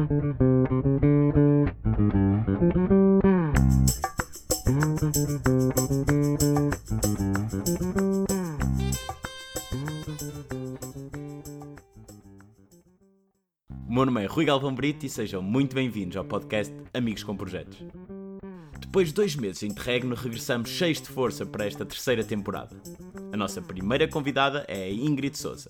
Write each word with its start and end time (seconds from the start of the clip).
O 0.00 0.04
meu 13.92 14.06
nome 14.06 14.24
é 14.24 14.26
Rui 14.26 14.46
Galvão 14.46 14.74
Brito 14.74 15.04
e 15.04 15.08
sejam 15.10 15.42
muito 15.42 15.74
bem-vindos 15.74 16.16
ao 16.16 16.24
podcast 16.24 16.74
Amigos 16.94 17.22
com 17.22 17.36
Projetos. 17.36 17.84
Depois 18.80 19.08
de 19.08 19.14
dois 19.14 19.36
meses 19.36 19.60
de 19.60 19.66
interregno, 19.66 20.14
regressamos 20.14 20.70
cheios 20.70 21.02
de 21.02 21.08
força 21.08 21.44
para 21.44 21.66
esta 21.66 21.84
terceira 21.84 22.24
temporada. 22.24 22.74
A 23.32 23.36
nossa 23.36 23.60
primeira 23.60 24.08
convidada 24.08 24.64
é 24.66 24.84
a 24.84 24.90
Ingrid 24.90 25.36
Souza. 25.36 25.68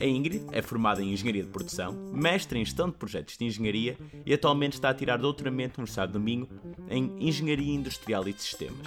A 0.00 0.04
Ingrid 0.04 0.46
é 0.52 0.62
formada 0.62 1.02
em 1.02 1.12
Engenharia 1.12 1.42
de 1.42 1.48
Produção, 1.48 1.92
mestre 2.12 2.58
em 2.58 2.64
Gestão 2.64 2.88
de 2.88 2.96
Projetos 2.96 3.36
de 3.36 3.44
Engenharia 3.44 3.98
e 4.24 4.32
atualmente 4.32 4.74
está 4.74 4.90
a 4.90 4.94
tirar 4.94 5.16
doutoramento 5.16 5.80
no 5.80 5.86
Estado 5.86 6.12
do 6.12 6.20
Minho 6.20 6.48
em 6.88 7.12
Engenharia 7.18 7.74
Industrial 7.74 8.26
e 8.28 8.32
de 8.32 8.40
Sistemas. 8.40 8.86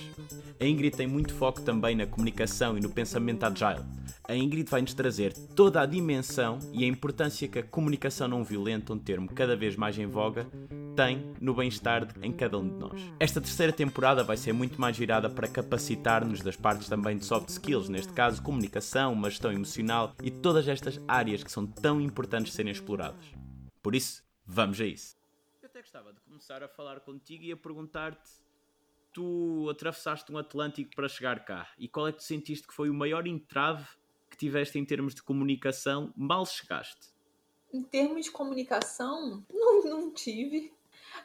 A 0.57 0.65
Ingrid 0.65 0.95
tem 0.95 1.07
muito 1.07 1.33
foco 1.33 1.61
também 1.61 1.95
na 1.95 2.05
comunicação 2.05 2.77
e 2.77 2.81
no 2.81 2.89
pensamento 2.89 3.43
agile. 3.43 3.83
A 4.23 4.33
Ingrid 4.33 4.69
vai-nos 4.69 4.93
trazer 4.93 5.33
toda 5.33 5.81
a 5.81 5.85
dimensão 5.85 6.59
e 6.71 6.85
a 6.85 6.87
importância 6.87 7.47
que 7.47 7.59
a 7.59 7.63
comunicação 7.63 8.29
não 8.29 8.43
violenta, 8.43 8.93
um 8.93 8.97
termo 8.97 9.27
cada 9.27 9.55
vez 9.55 9.75
mais 9.75 9.97
em 9.97 10.05
voga, 10.05 10.47
tem 10.95 11.33
no 11.39 11.53
bem-estar 11.53 12.07
em 12.21 12.31
cada 12.31 12.57
um 12.57 12.67
de 12.67 12.75
nós. 12.75 13.01
Esta 13.19 13.41
terceira 13.41 13.73
temporada 13.73 14.23
vai 14.23 14.37
ser 14.37 14.53
muito 14.53 14.79
mais 14.79 14.97
virada 14.97 15.29
para 15.29 15.47
capacitar-nos 15.47 16.41
das 16.41 16.55
partes 16.55 16.87
também 16.87 17.17
de 17.17 17.25
soft 17.25 17.49
skills, 17.49 17.89
neste 17.89 18.13
caso 18.13 18.41
comunicação, 18.41 19.13
uma 19.13 19.29
gestão 19.29 19.51
emocional 19.51 20.15
e 20.21 20.29
todas 20.29 20.67
estas 20.67 20.99
áreas 21.07 21.43
que 21.43 21.51
são 21.51 21.65
tão 21.65 21.99
importantes 22.01 22.51
de 22.51 22.55
serem 22.55 22.71
exploradas. 22.71 23.25
Por 23.81 23.95
isso, 23.95 24.23
vamos 24.45 24.79
a 24.79 24.85
isso. 24.85 25.15
Eu 25.61 25.69
até 25.69 25.81
gostava 25.81 26.13
de 26.13 26.19
começar 26.21 26.63
a 26.63 26.67
falar 26.67 26.99
contigo 26.99 27.43
e 27.43 27.51
a 27.51 27.57
perguntar-te 27.57 28.29
tu 29.13 29.67
atravessaste 29.69 30.31
um 30.31 30.37
Atlântico 30.37 30.95
para 30.95 31.07
chegar 31.07 31.43
cá 31.43 31.69
e 31.77 31.87
qual 31.87 32.07
é 32.07 32.11
que 32.11 32.19
tu 32.19 32.23
sentiste 32.23 32.67
que 32.67 32.73
foi 32.73 32.89
o 32.89 32.93
maior 32.93 33.27
entrave 33.27 33.85
que 34.29 34.37
tiveste 34.37 34.79
em 34.79 34.85
termos 34.85 35.13
de 35.13 35.21
comunicação 35.21 36.13
mal 36.15 36.45
chegaste? 36.45 37.11
Em 37.73 37.83
termos 37.83 38.25
de 38.25 38.31
comunicação, 38.31 39.45
não, 39.51 39.83
não 39.83 40.13
tive. 40.13 40.73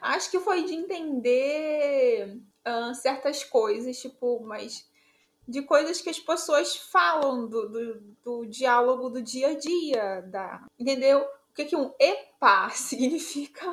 Acho 0.01 0.31
que 0.31 0.39
foi 0.39 0.63
de 0.63 0.73
entender 0.73 2.39
uh, 2.67 2.93
certas 2.95 3.43
coisas, 3.43 3.97
tipo, 3.97 4.41
mas 4.41 4.87
de 5.47 5.61
coisas 5.61 6.01
que 6.01 6.09
as 6.09 6.19
pessoas 6.19 6.75
falam 6.75 7.47
do, 7.47 7.69
do, 7.69 8.01
do, 8.23 8.45
diálogo 8.45 9.09
do 9.09 9.21
dia 9.21 9.49
a 9.49 9.57
dia, 9.57 10.21
da, 10.23 10.65
entendeu? 10.77 11.21
O 11.21 11.53
que, 11.53 11.65
que 11.65 11.75
um 11.75 11.93
EPA 11.99 12.69
significa? 12.75 13.65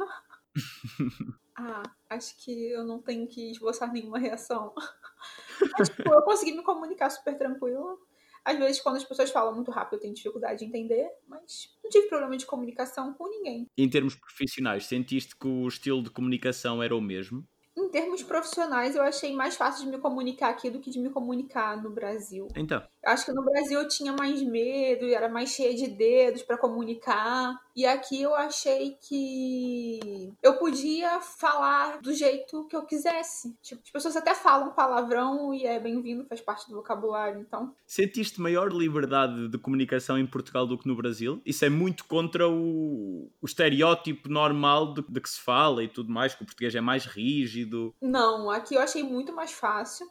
ah, 1.56 1.82
acho 2.10 2.36
que 2.36 2.70
eu 2.70 2.84
não 2.84 3.02
tenho 3.02 3.26
que 3.26 3.50
esboçar 3.50 3.92
nenhuma 3.92 4.18
reação. 4.18 4.72
Mas, 5.78 5.88
tipo, 5.88 6.12
eu 6.12 6.22
consegui 6.22 6.52
me 6.52 6.62
comunicar 6.62 7.10
super 7.10 7.36
tranquilo. 7.36 7.98
Às 8.44 8.58
vezes, 8.58 8.80
quando 8.80 8.96
as 8.96 9.04
pessoas 9.04 9.30
falam 9.30 9.54
muito 9.54 9.70
rápido, 9.70 9.94
eu 9.94 10.00
tenho 10.00 10.14
dificuldade 10.14 10.58
de 10.58 10.66
entender, 10.66 11.08
mas 11.26 11.70
não 11.82 11.90
tive 11.90 12.08
problema 12.08 12.36
de 12.36 12.44
comunicação 12.44 13.14
com 13.14 13.28
ninguém. 13.28 13.66
Em 13.76 13.88
termos 13.88 14.14
profissionais, 14.14 14.84
sentiste 14.84 15.34
que 15.36 15.48
o 15.48 15.66
estilo 15.66 16.02
de 16.02 16.10
comunicação 16.10 16.82
era 16.82 16.94
o 16.94 17.00
mesmo? 17.00 17.42
Em 17.76 17.88
termos 17.88 18.22
profissionais, 18.22 18.94
eu 18.94 19.02
achei 19.02 19.34
mais 19.34 19.56
fácil 19.56 19.84
de 19.84 19.90
me 19.90 19.98
comunicar 19.98 20.50
aqui 20.50 20.70
do 20.70 20.78
que 20.78 20.90
de 20.90 20.98
me 21.00 21.10
comunicar 21.10 21.82
no 21.82 21.90
Brasil. 21.90 22.46
Então. 22.54 22.82
Eu 23.02 23.10
acho 23.10 23.26
que 23.26 23.32
no 23.32 23.44
Brasil 23.44 23.80
eu 23.80 23.88
tinha 23.88 24.12
mais 24.12 24.40
medo, 24.42 25.06
era 25.06 25.28
mais 25.28 25.50
cheia 25.50 25.74
de 25.74 25.88
dedos 25.88 26.42
para 26.42 26.58
comunicar. 26.58 27.58
E 27.76 27.84
aqui 27.84 28.22
eu 28.22 28.34
achei 28.34 28.96
que 29.00 30.32
eu 30.40 30.54
podia 30.54 31.20
falar 31.20 32.00
do 32.00 32.12
jeito 32.12 32.66
que 32.68 32.76
eu 32.76 32.84
quisesse. 32.86 33.56
Tipo, 33.60 33.82
as 33.84 33.90
pessoas 33.90 34.16
até 34.16 34.32
falam 34.34 34.70
palavrão 34.72 35.52
e 35.52 35.66
é 35.66 35.80
bem-vindo, 35.80 36.24
faz 36.26 36.40
parte 36.40 36.68
do 36.68 36.76
vocabulário, 36.76 37.40
então. 37.40 37.74
Sentiste 37.84 38.40
maior 38.40 38.72
liberdade 38.72 39.48
de 39.48 39.58
comunicação 39.58 40.16
em 40.16 40.26
Portugal 40.26 40.66
do 40.66 40.78
que 40.78 40.86
no 40.86 40.94
Brasil? 40.94 41.42
Isso 41.44 41.64
é 41.64 41.68
muito 41.68 42.04
contra 42.04 42.48
o, 42.48 43.28
o 43.42 43.46
estereótipo 43.46 44.28
normal 44.28 44.94
de, 44.94 45.02
de 45.08 45.20
que 45.20 45.28
se 45.28 45.40
fala 45.40 45.82
e 45.82 45.88
tudo 45.88 46.12
mais, 46.12 46.34
que 46.34 46.42
o 46.42 46.46
português 46.46 46.74
é 46.76 46.80
mais 46.80 47.04
rígido. 47.06 47.92
Não, 48.00 48.50
aqui 48.50 48.76
eu 48.76 48.80
achei 48.80 49.02
muito 49.02 49.34
mais 49.34 49.50
fácil 49.50 50.08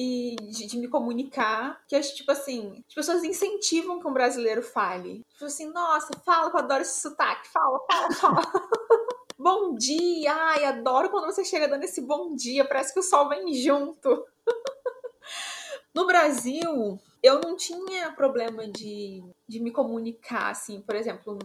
e 0.00 0.36
de, 0.40 0.68
de, 0.68 0.78
me 0.78 0.86
comunicar, 0.86 1.82
que 1.88 1.96
acho, 1.96 2.14
tipo 2.14 2.30
assim, 2.30 2.84
as 2.86 2.94
pessoas 2.94 3.24
incentivam 3.24 3.98
que 3.98 4.06
um 4.06 4.12
brasileiro 4.12 4.62
fale. 4.62 5.26
Tipo 5.32 5.46
assim, 5.46 5.72
nossa, 5.72 6.10
fala 6.24 6.50
que 6.50 6.56
eu 6.56 6.60
adoro 6.60 6.82
esse 6.82 7.00
sotaque, 7.00 7.48
fala, 7.48 7.80
fala, 7.90 8.12
fala. 8.12 8.42
bom 9.36 9.74
dia, 9.74 10.32
ai, 10.32 10.64
adoro 10.66 11.10
quando 11.10 11.24
você 11.24 11.44
chega 11.44 11.66
dando 11.66 11.82
esse 11.82 12.00
bom 12.00 12.36
dia, 12.36 12.64
parece 12.64 12.94
que 12.94 13.00
o 13.00 13.02
sol 13.02 13.28
vem 13.28 13.52
junto. 13.54 14.24
no 15.92 16.06
Brasil, 16.06 17.00
eu 17.20 17.40
não 17.40 17.56
tinha 17.56 18.12
problema 18.12 18.68
de, 18.68 19.24
de 19.48 19.58
me 19.58 19.72
comunicar, 19.72 20.50
assim, 20.50 20.80
por 20.80 20.94
exemplo, 20.94 21.36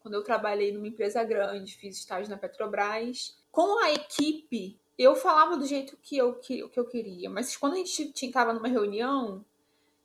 quando 0.00 0.14
eu 0.14 0.24
trabalhei 0.24 0.72
numa 0.72 0.88
empresa 0.88 1.22
grande, 1.22 1.76
fiz 1.76 1.98
estágio 1.98 2.30
na 2.30 2.38
Petrobras, 2.38 3.36
com 3.50 3.78
a 3.84 3.92
equipe 3.92 4.80
eu 4.98 5.16
falava 5.16 5.56
do 5.56 5.66
jeito 5.66 5.96
que 6.02 6.16
eu, 6.16 6.34
que, 6.34 6.68
que 6.68 6.78
eu 6.78 6.84
queria, 6.84 7.30
mas 7.30 7.56
quando 7.56 7.74
a 7.74 7.76
gente 7.76 8.12
estava 8.14 8.52
numa 8.52 8.68
reunião, 8.68 9.44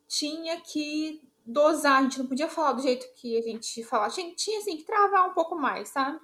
tinha 0.06 0.60
que 0.60 1.22
dosar, 1.44 1.98
a 1.98 2.02
gente 2.02 2.18
não 2.18 2.26
podia 2.26 2.48
falar 2.48 2.72
do 2.72 2.82
jeito 2.82 3.06
que 3.14 3.38
a 3.38 3.42
gente 3.42 3.82
falava, 3.84 4.12
tinha, 4.12 4.34
tinha 4.34 4.58
assim, 4.58 4.76
que 4.76 4.84
travar 4.84 5.28
um 5.28 5.34
pouco 5.34 5.54
mais, 5.56 5.88
sabe? 5.88 6.18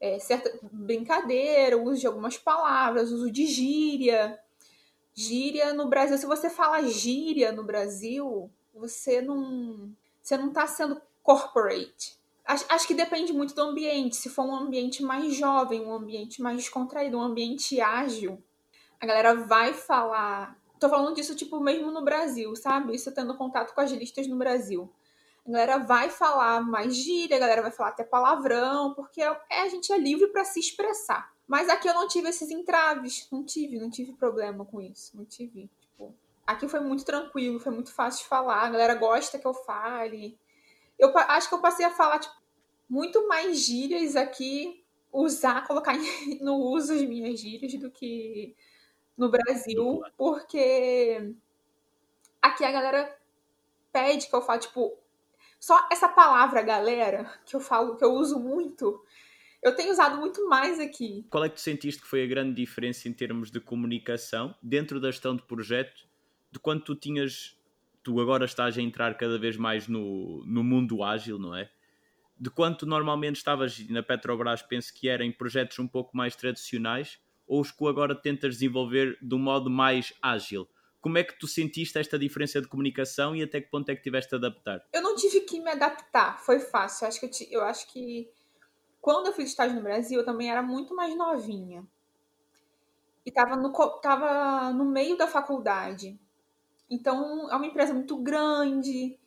É, 0.00 0.18
certa 0.18 0.58
brincadeira, 0.70 1.78
uso 1.78 2.00
de 2.00 2.06
algumas 2.06 2.36
palavras, 2.36 3.10
uso 3.10 3.30
de 3.30 3.46
gíria. 3.46 4.38
Gíria 5.14 5.72
no 5.72 5.88
Brasil, 5.88 6.18
se 6.18 6.26
você 6.26 6.50
fala 6.50 6.82
gíria 6.82 7.52
no 7.52 7.62
Brasil, 7.62 8.50
você 8.74 9.22
não, 9.22 9.94
você 10.20 10.36
não 10.36 10.52
tá 10.52 10.66
sendo 10.66 11.00
corporate. 11.22 12.18
Acho, 12.44 12.64
acho, 12.68 12.86
que 12.86 12.94
depende 12.94 13.32
muito 13.32 13.54
do 13.54 13.62
ambiente. 13.62 14.16
Se 14.16 14.28
for 14.28 14.44
um 14.44 14.54
ambiente 14.54 15.02
mais 15.02 15.34
jovem, 15.34 15.80
um 15.80 15.94
ambiente 15.94 16.42
mais 16.42 16.58
descontraído, 16.58 17.16
um 17.16 17.22
ambiente 17.22 17.80
ágil, 17.80 18.42
a 19.00 19.06
galera 19.06 19.34
vai 19.34 19.72
falar. 19.72 20.58
Tô 20.78 20.88
falando 20.88 21.14
disso, 21.14 21.34
tipo, 21.34 21.58
mesmo 21.58 21.90
no 21.90 22.04
Brasil, 22.04 22.54
sabe? 22.54 22.94
Isso 22.94 23.12
tendo 23.14 23.36
contato 23.36 23.74
com 23.74 23.80
as 23.80 23.90
listas 23.90 24.26
no 24.26 24.36
Brasil. 24.36 24.92
A 25.46 25.50
galera 25.50 25.78
vai 25.78 26.10
falar 26.10 26.62
mais 26.62 26.96
gíria, 26.96 27.36
a 27.36 27.40
galera 27.40 27.62
vai 27.62 27.70
falar 27.70 27.90
até 27.90 28.04
palavrão, 28.04 28.94
porque 28.94 29.22
é, 29.22 29.60
a 29.62 29.68
gente 29.68 29.92
é 29.92 29.98
livre 29.98 30.26
para 30.28 30.44
se 30.44 30.60
expressar. 30.60 31.32
Mas 31.46 31.68
aqui 31.68 31.88
eu 31.88 31.94
não 31.94 32.08
tive 32.08 32.28
esses 32.28 32.50
entraves. 32.50 33.28
Não 33.30 33.44
tive, 33.44 33.78
não 33.78 33.90
tive 33.90 34.12
problema 34.12 34.64
com 34.64 34.80
isso. 34.80 35.16
Não 35.16 35.24
tive. 35.24 35.70
Tipo, 35.80 36.14
aqui 36.46 36.68
foi 36.68 36.80
muito 36.80 37.04
tranquilo, 37.04 37.60
foi 37.60 37.72
muito 37.72 37.92
fácil 37.92 38.22
de 38.22 38.28
falar. 38.28 38.62
A 38.62 38.70
galera 38.70 38.94
gosta 38.94 39.38
que 39.38 39.46
eu 39.46 39.54
fale 39.54 40.38
eu 40.98 41.16
acho 41.16 41.48
que 41.48 41.54
eu 41.54 41.60
passei 41.60 41.84
a 41.84 41.90
falar 41.90 42.18
tipo, 42.18 42.34
muito 42.88 43.26
mais 43.28 43.64
gírias 43.64 44.16
aqui, 44.16 44.84
usar, 45.12 45.66
colocar 45.66 45.94
no 46.40 46.56
uso 46.56 46.92
as 46.92 47.02
minhas 47.02 47.40
gírias 47.40 47.74
do 47.74 47.90
que 47.90 48.54
no 49.16 49.28
Brasil, 49.28 50.02
porque 50.16 51.34
aqui 52.42 52.64
a 52.64 52.72
galera 52.72 53.16
pede 53.92 54.26
que 54.26 54.34
eu 54.34 54.42
fale, 54.42 54.60
tipo, 54.60 54.98
só 55.60 55.88
essa 55.90 56.08
palavra 56.08 56.62
galera, 56.62 57.32
que 57.46 57.54
eu 57.54 57.60
falo, 57.60 57.96
que 57.96 58.04
eu 58.04 58.12
uso 58.12 58.38
muito, 58.40 59.02
eu 59.62 59.74
tenho 59.74 59.92
usado 59.92 60.18
muito 60.18 60.46
mais 60.48 60.78
aqui. 60.78 61.24
Qual 61.30 61.44
é 61.44 61.48
que 61.48 61.54
tu 61.54 61.60
sentiste 61.60 62.02
que 62.02 62.08
foi 62.08 62.22
a 62.22 62.26
grande 62.26 62.54
diferença 62.54 63.08
em 63.08 63.12
termos 63.12 63.50
de 63.50 63.60
comunicação 63.60 64.54
dentro 64.62 65.00
da 65.00 65.10
gestão 65.10 65.34
de 65.34 65.42
projeto 65.42 66.06
de 66.50 66.58
quando 66.58 66.84
tu 66.84 66.94
tinhas 66.94 67.56
tu 68.04 68.20
agora 68.20 68.44
estás 68.44 68.76
a 68.76 68.82
entrar 68.82 69.16
cada 69.16 69.38
vez 69.38 69.56
mais 69.56 69.88
no, 69.88 70.44
no 70.46 70.62
mundo 70.62 71.02
ágil, 71.02 71.38
não 71.38 71.56
é? 71.56 71.70
De 72.38 72.50
quanto 72.50 72.84
normalmente 72.84 73.36
estavas 73.36 73.78
na 73.88 74.02
Petrobras, 74.02 74.60
penso 74.60 74.92
que 74.92 75.08
era 75.08 75.24
em 75.24 75.32
projetos 75.32 75.78
um 75.78 75.88
pouco 75.88 76.14
mais 76.14 76.36
tradicionais, 76.36 77.18
ou 77.46 77.60
os 77.60 77.70
que 77.70 77.86
agora 77.88 78.14
tentas 78.14 78.54
desenvolver 78.54 79.18
de 79.22 79.34
um 79.34 79.38
modo 79.38 79.70
mais 79.70 80.12
ágil? 80.20 80.68
Como 81.00 81.18
é 81.18 81.24
que 81.24 81.38
tu 81.38 81.46
sentiste 81.46 81.98
esta 81.98 82.18
diferença 82.18 82.60
de 82.60 82.68
comunicação 82.68 83.34
e 83.34 83.42
até 83.42 83.60
que 83.60 83.70
ponto 83.70 83.88
é 83.88 83.96
que 83.96 84.02
tiveste 84.02 84.30
de 84.30 84.36
adaptar? 84.36 84.84
Eu 84.92 85.02
não 85.02 85.14
tive 85.16 85.40
que 85.40 85.60
me 85.60 85.70
adaptar, 85.70 86.38
foi 86.40 86.60
fácil. 86.60 87.04
Eu 87.04 87.08
acho 87.08 87.20
que, 87.20 87.26
eu, 87.26 87.60
eu 87.60 87.64
acho 87.64 87.92
que 87.92 88.30
quando 89.00 89.26
eu 89.26 89.32
fiz 89.32 89.50
estágio 89.50 89.76
no 89.76 89.82
Brasil, 89.82 90.20
eu 90.20 90.24
também 90.24 90.50
era 90.50 90.62
muito 90.62 90.94
mais 90.94 91.14
novinha. 91.16 91.86
E 93.24 93.30
estava 93.30 93.56
no, 93.56 93.70
tava 94.00 94.72
no 94.72 94.84
meio 94.84 95.16
da 95.16 95.26
faculdade. 95.26 96.18
Então, 96.90 97.50
é 97.50 97.56
uma 97.56 97.66
empresa 97.66 97.94
muito 97.94 98.16
grande 98.16 99.18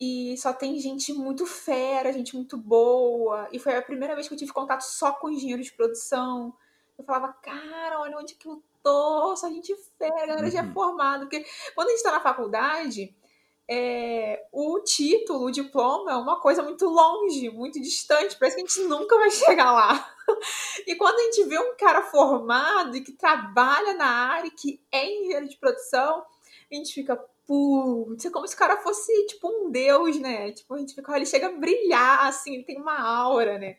e 0.00 0.36
só 0.38 0.52
tem 0.52 0.78
gente 0.78 1.12
muito 1.12 1.44
fera, 1.44 2.12
gente 2.12 2.34
muito 2.34 2.56
boa. 2.56 3.48
E 3.52 3.58
foi 3.58 3.76
a 3.76 3.82
primeira 3.82 4.14
vez 4.14 4.28
que 4.28 4.34
eu 4.34 4.38
tive 4.38 4.52
contato 4.52 4.82
só 4.82 5.12
com 5.12 5.30
engenheiro 5.30 5.62
de 5.62 5.72
produção. 5.72 6.54
Eu 6.96 7.04
falava, 7.04 7.32
cara, 7.42 8.00
olha 8.00 8.18
onde 8.18 8.34
que 8.34 8.48
eu 8.48 8.62
tô, 8.82 9.36
só 9.36 9.48
gente 9.48 9.74
fera, 9.98 10.22
a 10.22 10.26
galera 10.26 10.50
já 10.50 10.60
é 10.60 10.62
uhum. 10.62 10.72
formada. 10.72 11.26
Porque 11.26 11.44
quando 11.74 11.88
a 11.88 11.90
gente 11.90 12.02
tá 12.02 12.12
na 12.12 12.20
faculdade, 12.20 13.14
é, 13.68 14.46
o 14.52 14.80
título, 14.80 15.44
o 15.44 15.50
diploma 15.50 16.12
é 16.12 16.16
uma 16.16 16.40
coisa 16.40 16.62
muito 16.62 16.86
longe, 16.86 17.50
muito 17.50 17.80
distante, 17.80 18.36
parece 18.38 18.56
que 18.56 18.62
a 18.62 18.66
gente 18.66 18.88
nunca 18.88 19.18
vai 19.18 19.30
chegar 19.30 19.72
lá. 19.72 20.14
E 20.86 20.94
quando 20.94 21.18
a 21.18 21.22
gente 21.22 21.44
vê 21.44 21.58
um 21.58 21.74
cara 21.74 22.02
formado 22.02 22.94
e 22.94 23.00
que 23.00 23.12
trabalha 23.12 23.94
na 23.94 24.06
área, 24.06 24.50
que 24.50 24.78
é 24.92 25.06
engenheiro 25.06 25.48
de 25.48 25.56
produção, 25.56 26.22
a 26.70 26.74
gente 26.74 26.92
fica, 26.92 27.16
putz, 27.46 28.24
é 28.24 28.30
como 28.30 28.46
se 28.46 28.54
o 28.54 28.58
cara 28.58 28.76
fosse 28.78 29.26
tipo 29.26 29.48
um 29.48 29.70
deus, 29.70 30.18
né? 30.18 30.52
Tipo, 30.52 30.74
a 30.74 30.78
gente 30.78 30.94
fica, 30.94 31.16
ele 31.16 31.26
chega 31.26 31.48
a 31.48 31.52
brilhar, 31.52 32.26
assim, 32.26 32.54
ele 32.54 32.64
tem 32.64 32.80
uma 32.80 32.98
aura, 32.98 33.58
né? 33.58 33.78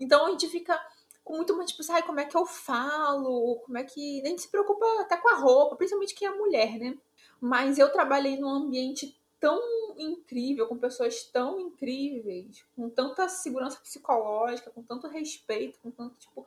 Então 0.00 0.26
a 0.26 0.30
gente 0.30 0.48
fica 0.48 0.78
com 1.24 1.36
muito 1.36 1.56
mais, 1.56 1.70
tipo, 1.70 1.82
sabe, 1.82 2.06
como 2.06 2.20
é 2.20 2.24
que 2.24 2.36
eu 2.36 2.44
falo, 2.46 3.60
como 3.64 3.78
é 3.78 3.84
que. 3.84 4.22
A 4.22 4.28
gente 4.28 4.42
se 4.42 4.50
preocupa 4.50 4.84
até 5.00 5.16
com 5.16 5.28
a 5.28 5.36
roupa, 5.36 5.76
principalmente 5.76 6.14
quem 6.14 6.28
é 6.28 6.34
mulher, 6.34 6.78
né? 6.78 6.98
Mas 7.40 7.78
eu 7.78 7.90
trabalhei 7.92 8.36
num 8.36 8.48
ambiente 8.48 9.18
tão 9.38 9.60
incrível, 9.98 10.66
com 10.68 10.78
pessoas 10.78 11.24
tão 11.24 11.58
incríveis, 11.58 12.64
com 12.76 12.88
tanta 12.88 13.28
segurança 13.28 13.80
psicológica, 13.80 14.70
com 14.70 14.82
tanto 14.82 15.08
respeito, 15.08 15.78
com 15.80 15.90
tanto, 15.90 16.16
tipo. 16.18 16.46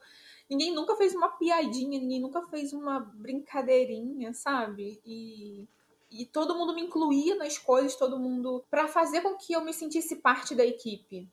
Ninguém 0.49 0.73
nunca 0.73 0.95
fez 0.95 1.15
uma 1.15 1.29
piadinha, 1.29 1.99
ninguém 1.99 2.21
nunca 2.21 2.41
fez 2.43 2.71
uma 2.71 2.99
brincadeirinha, 2.99 4.33
sabe? 4.33 5.01
E, 5.03 5.67
e 6.21 6.25
todo 6.25 6.55
mundo 6.55 6.73
me 6.73 6.81
incluía 6.81 7.35
nas 7.35 7.57
coisas, 7.57 7.95
todo 7.95 8.19
mundo. 8.19 8.63
para 8.69 8.87
fazer 8.87 9.21
com 9.21 9.35
que 9.35 9.53
eu 9.53 9.63
me 9.63 9.73
sentisse 9.73 10.15
parte 10.17 10.55
da 10.55 10.65
equipe. 10.65 11.27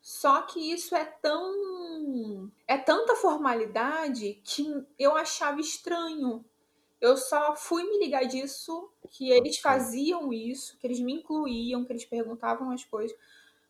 Só 0.00 0.42
que 0.42 0.60
isso 0.60 0.94
é 0.94 1.04
tão. 1.04 2.50
é 2.66 2.78
tanta 2.78 3.16
formalidade 3.16 4.40
que 4.44 4.86
eu 4.98 5.16
achava 5.16 5.60
estranho. 5.60 6.44
Eu 7.00 7.16
só 7.16 7.54
fui 7.56 7.82
me 7.84 7.98
ligar 7.98 8.24
disso, 8.24 8.88
que 9.10 9.30
eles 9.30 9.58
faziam 9.58 10.32
isso, 10.32 10.78
que 10.78 10.86
eles 10.86 11.00
me 11.00 11.12
incluíam, 11.12 11.84
que 11.84 11.92
eles 11.92 12.04
perguntavam 12.04 12.70
as 12.70 12.84
coisas, 12.84 13.16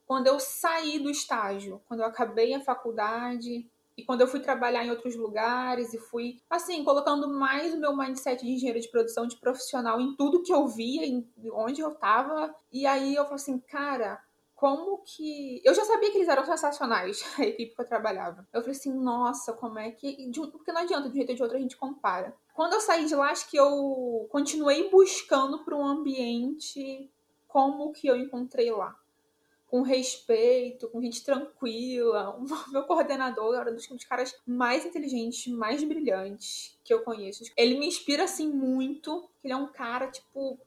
quando 0.07 0.29
eu 0.29 0.39
saí 0.39 0.99
do 1.01 1.11
estágio, 1.11 1.83
quando 1.89 2.01
eu 2.01 2.07
acabei 2.07 2.55
a 2.55 2.61
faculdade 2.61 3.69
e 3.97 4.05
quando 4.05 4.21
eu 4.21 4.27
fui 4.27 4.41
trabalhar 4.41 4.85
em 4.85 4.91
outros 4.91 5.17
lugares 5.17 5.95
e 5.95 5.99
fui, 5.99 6.41
assim, 6.51 6.85
colocando 6.85 7.29
mais 7.29 7.73
o 7.73 7.81
meu 7.81 7.97
mindset 7.97 8.45
de 8.45 8.53
engenheiro 8.53 8.81
de 8.81 8.91
produção, 8.91 9.27
de 9.27 9.37
profissional 9.39 10.01
em 10.01 10.15
tudo 10.15 10.43
que 10.43 10.53
eu 10.53 10.67
via, 10.69 11.07
em 11.07 11.27
onde 11.53 11.81
eu 11.81 11.95
tava. 11.95 12.55
E 12.71 12.87
aí 12.87 13.15
eu 13.15 13.25
falei 13.25 13.37
assim, 13.37 13.59
cara, 13.59 14.21
como 14.55 15.03
que. 15.03 15.63
Eu 15.65 15.75
já 15.75 15.85
sabia 15.85 16.11
que 16.11 16.19
eles 16.19 16.29
eram 16.29 16.45
sensacionais, 16.45 17.23
a 17.39 17.45
equipe 17.45 17.75
que 17.75 17.81
eu 17.81 17.87
trabalhava. 17.87 18.47
Eu 18.53 18.61
falei 18.61 18.77
assim, 18.77 18.93
nossa, 18.93 19.53
como 19.53 19.79
é 19.79 19.91
que. 19.91 20.31
Porque 20.53 20.73
não 20.73 20.83
adianta, 20.83 21.09
de 21.09 21.11
um 21.11 21.15
jeito 21.15 21.31
ou 21.31 21.37
de 21.37 21.43
outro 21.43 21.57
a 21.57 21.61
gente 21.61 21.77
compara. 21.77 22.35
Quando 22.55 22.75
eu 22.75 22.81
saí 22.81 23.07
de 23.07 23.15
lá, 23.15 23.31
acho 23.31 23.49
que 23.51 23.57
eu 23.57 24.27
continuei 24.31 24.91
buscando 24.91 25.65
para 25.65 25.77
um 25.77 25.85
ambiente 25.85 27.11
como 27.47 27.93
que 27.93 28.07
eu 28.07 28.17
encontrei 28.17 28.71
lá. 28.71 28.95
Com 29.67 29.83
respeito, 29.83 30.89
com 30.89 31.03
gente 31.03 31.25
tranquila. 31.25 32.37
O 32.37 32.45
meu 32.71 32.85
coordenador 32.85 33.57
era 33.57 33.71
um 33.71 33.75
dos 33.75 34.05
caras 34.05 34.35
mais 34.47 34.85
inteligentes, 34.85 35.53
mais 35.53 35.83
brilhantes 35.83 36.79
que 36.85 36.95
eu 36.95 37.03
conheço. 37.03 37.45
Ele 37.57 37.79
me 37.79 37.87
inspira, 37.87 38.25
assim, 38.25 38.49
muito. 38.49 39.29
Ele 39.43 39.53
é 39.53 39.57
um 39.57 39.67
cara, 39.67 40.09
tipo, 40.09 40.59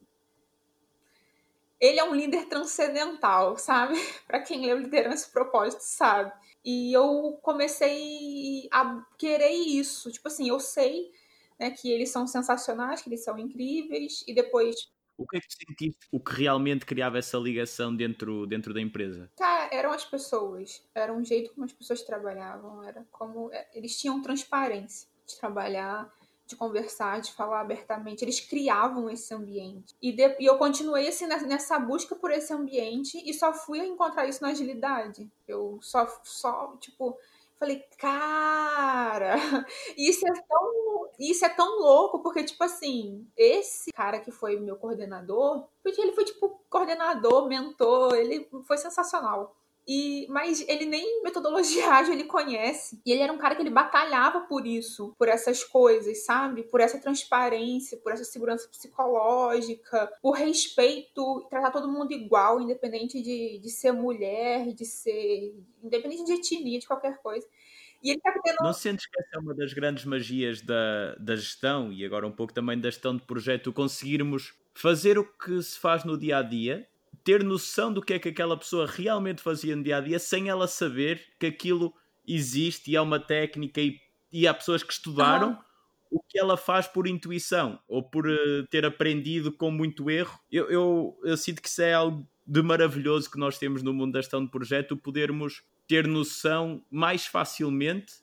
ele 1.79 1.99
é 1.99 2.03
um 2.03 2.13
líder 2.13 2.45
transcendental, 2.47 3.57
sabe? 3.57 3.95
Para 4.27 4.41
quem 4.41 4.65
leu 4.65 4.77
Liderança 4.77 5.27
e 5.27 5.31
Propósito, 5.31 5.81
sabe? 5.81 6.31
E 6.63 6.91
eu 6.91 7.39
comecei 7.41 8.67
a 8.69 9.01
querer 9.17 9.51
isso. 9.51 10.11
Tipo 10.11 10.27
assim, 10.27 10.49
eu 10.49 10.59
sei 10.59 11.09
né, 11.57 11.71
que 11.71 11.89
eles 11.89 12.09
são 12.09 12.27
sensacionais, 12.27 13.01
que 13.01 13.09
eles 13.09 13.23
são 13.23 13.37
incríveis, 13.39 14.23
e 14.27 14.33
depois. 14.33 14.91
O 15.19 15.27
que 15.27 15.37
é 15.37 15.41
que 15.41 15.53
sentiste? 15.53 16.07
O 16.09 16.19
que 16.19 16.41
realmente 16.41 16.85
criava 16.85 17.17
essa 17.17 17.37
ligação 17.37 17.93
dentro, 17.93 18.47
dentro 18.47 18.73
da 18.73 18.79
empresa? 18.79 19.29
Tá, 19.35 19.69
eram 19.69 19.91
as 19.91 20.05
pessoas. 20.05 20.81
Era 20.95 21.13
um 21.13 21.23
jeito 21.25 21.53
como 21.53 21.65
as 21.65 21.73
pessoas 21.73 22.01
trabalhavam. 22.03 22.81
Era 22.83 23.05
como. 23.11 23.51
É, 23.51 23.67
eles 23.73 23.99
tinham 23.99 24.21
transparência 24.21 25.09
de 25.27 25.37
trabalhar 25.37 26.09
de 26.49 26.55
conversar, 26.55 27.21
de 27.21 27.31
falar 27.31 27.61
abertamente. 27.61 28.23
Eles 28.23 28.39
criavam 28.39 29.07
esse 29.07 29.31
ambiente. 29.35 29.93
E, 30.01 30.11
de, 30.11 30.35
e 30.39 30.45
eu 30.45 30.57
continuei 30.57 31.07
assim 31.07 31.27
nessa 31.27 31.77
busca 31.77 32.15
por 32.15 32.31
esse 32.31 32.51
ambiente 32.51 33.21
e 33.23 33.31
só 33.35 33.53
fui 33.53 33.77
encontrar 33.85 34.27
isso 34.27 34.41
na 34.41 34.49
agilidade. 34.49 35.29
Eu 35.47 35.77
só, 35.79 36.07
só 36.23 36.75
tipo, 36.77 37.15
falei, 37.59 37.83
cara, 37.97 39.35
isso 39.97 40.25
é 40.27 40.31
tão, 40.47 41.09
isso 41.19 41.45
é 41.45 41.49
tão 41.49 41.79
louco, 41.79 42.19
porque, 42.21 42.43
tipo 42.43 42.63
assim, 42.63 43.27
esse 43.35 43.91
cara 43.91 44.19
que 44.19 44.31
foi 44.31 44.59
meu 44.59 44.77
coordenador, 44.77 45.67
ele 45.85 46.13
foi, 46.13 46.23
tipo, 46.23 46.61
coordenador, 46.69 47.47
mentor, 47.47 48.15
ele 48.15 48.49
foi 48.65 48.77
sensacional. 48.77 49.58
E, 49.91 50.27
mas 50.29 50.63
ele 50.69 50.85
nem 50.85 51.23
metodologia 51.23 51.89
ágil 51.89 52.13
ele 52.13 52.25
conhece. 52.25 53.01
E 53.03 53.11
ele 53.11 53.23
era 53.23 53.33
um 53.33 53.39
cara 53.39 53.55
que 53.55 53.63
ele 53.63 53.71
batalhava 53.71 54.41
por 54.41 54.67
isso, 54.67 55.15
por 55.17 55.27
essas 55.27 55.63
coisas, 55.63 56.25
sabe? 56.25 56.61
Por 56.61 56.79
essa 56.79 56.99
transparência, 56.99 57.97
por 57.97 58.11
essa 58.11 58.23
segurança 58.23 58.67
psicológica, 58.69 60.13
por 60.21 60.35
respeito, 60.35 61.47
tratar 61.49 61.71
todo 61.71 61.91
mundo 61.91 62.13
igual, 62.13 62.61
independente 62.61 63.19
de, 63.19 63.57
de 63.57 63.69
ser 63.71 63.91
mulher, 63.91 64.71
de 64.73 64.85
ser. 64.85 65.55
independente 65.83 66.23
de 66.23 66.33
etnia, 66.33 66.77
de 66.77 66.85
qualquer 66.85 67.17
coisa. 67.17 67.47
E 68.03 68.11
ele 68.11 68.19
tá 68.21 68.31
tendo... 68.43 68.57
Não 68.61 68.73
sentes 68.73 69.07
que 69.07 69.19
essa 69.19 69.37
é 69.37 69.39
uma 69.39 69.55
das 69.55 69.73
grandes 69.73 70.05
magias 70.05 70.61
da, 70.61 71.15
da 71.15 71.35
gestão 71.35 71.91
e 71.91 72.05
agora 72.05 72.27
um 72.27 72.31
pouco 72.31 72.53
também 72.53 72.79
da 72.79 72.91
gestão 72.91 73.17
de 73.17 73.23
projeto, 73.23 73.73
conseguirmos 73.73 74.53
fazer 74.73 75.17
o 75.17 75.25
que 75.25 75.61
se 75.63 75.77
faz 75.77 76.05
no 76.05 76.17
dia 76.17 76.37
a 76.37 76.41
dia, 76.41 76.87
ter 77.23 77.43
noção 77.43 77.91
do 77.91 78.01
que 78.01 78.13
é 78.13 78.19
que 78.19 78.29
aquela 78.29 78.57
pessoa 78.57 78.87
realmente 78.87 79.41
fazia 79.41 79.75
no 79.75 79.83
dia 79.83 79.97
a 79.97 80.01
dia 80.01 80.19
sem 80.19 80.49
ela 80.49 80.67
saber 80.67 81.21
que 81.39 81.47
aquilo 81.47 81.93
existe 82.27 82.91
e 82.91 82.95
é 82.95 83.01
uma 83.01 83.19
técnica 83.19 83.81
e, 83.81 83.99
e 84.31 84.47
há 84.47 84.53
pessoas 84.53 84.83
que 84.83 84.93
estudaram 84.93 85.49
uhum. 85.49 85.57
o 86.11 86.23
que 86.23 86.39
ela 86.39 86.55
faz 86.55 86.87
por 86.87 87.07
intuição 87.07 87.79
ou 87.87 88.03
por 88.03 88.27
uh, 88.27 88.67
ter 88.69 88.85
aprendido 88.85 89.51
com 89.51 89.71
muito 89.71 90.09
erro. 90.09 90.39
Eu, 90.51 90.69
eu, 90.69 91.19
eu 91.23 91.37
sinto 91.37 91.61
que 91.61 91.67
isso 91.67 91.81
é 91.81 91.93
algo 91.93 92.27
de 92.45 92.61
maravilhoso 92.61 93.29
que 93.29 93.37
nós 93.37 93.57
temos 93.57 93.83
no 93.83 93.93
mundo 93.93 94.13
da 94.13 94.21
gestão 94.21 94.43
de 94.43 94.49
projeto, 94.49 94.97
podermos 94.97 95.63
ter 95.87 96.07
noção 96.07 96.83
mais 96.89 97.25
facilmente 97.25 98.13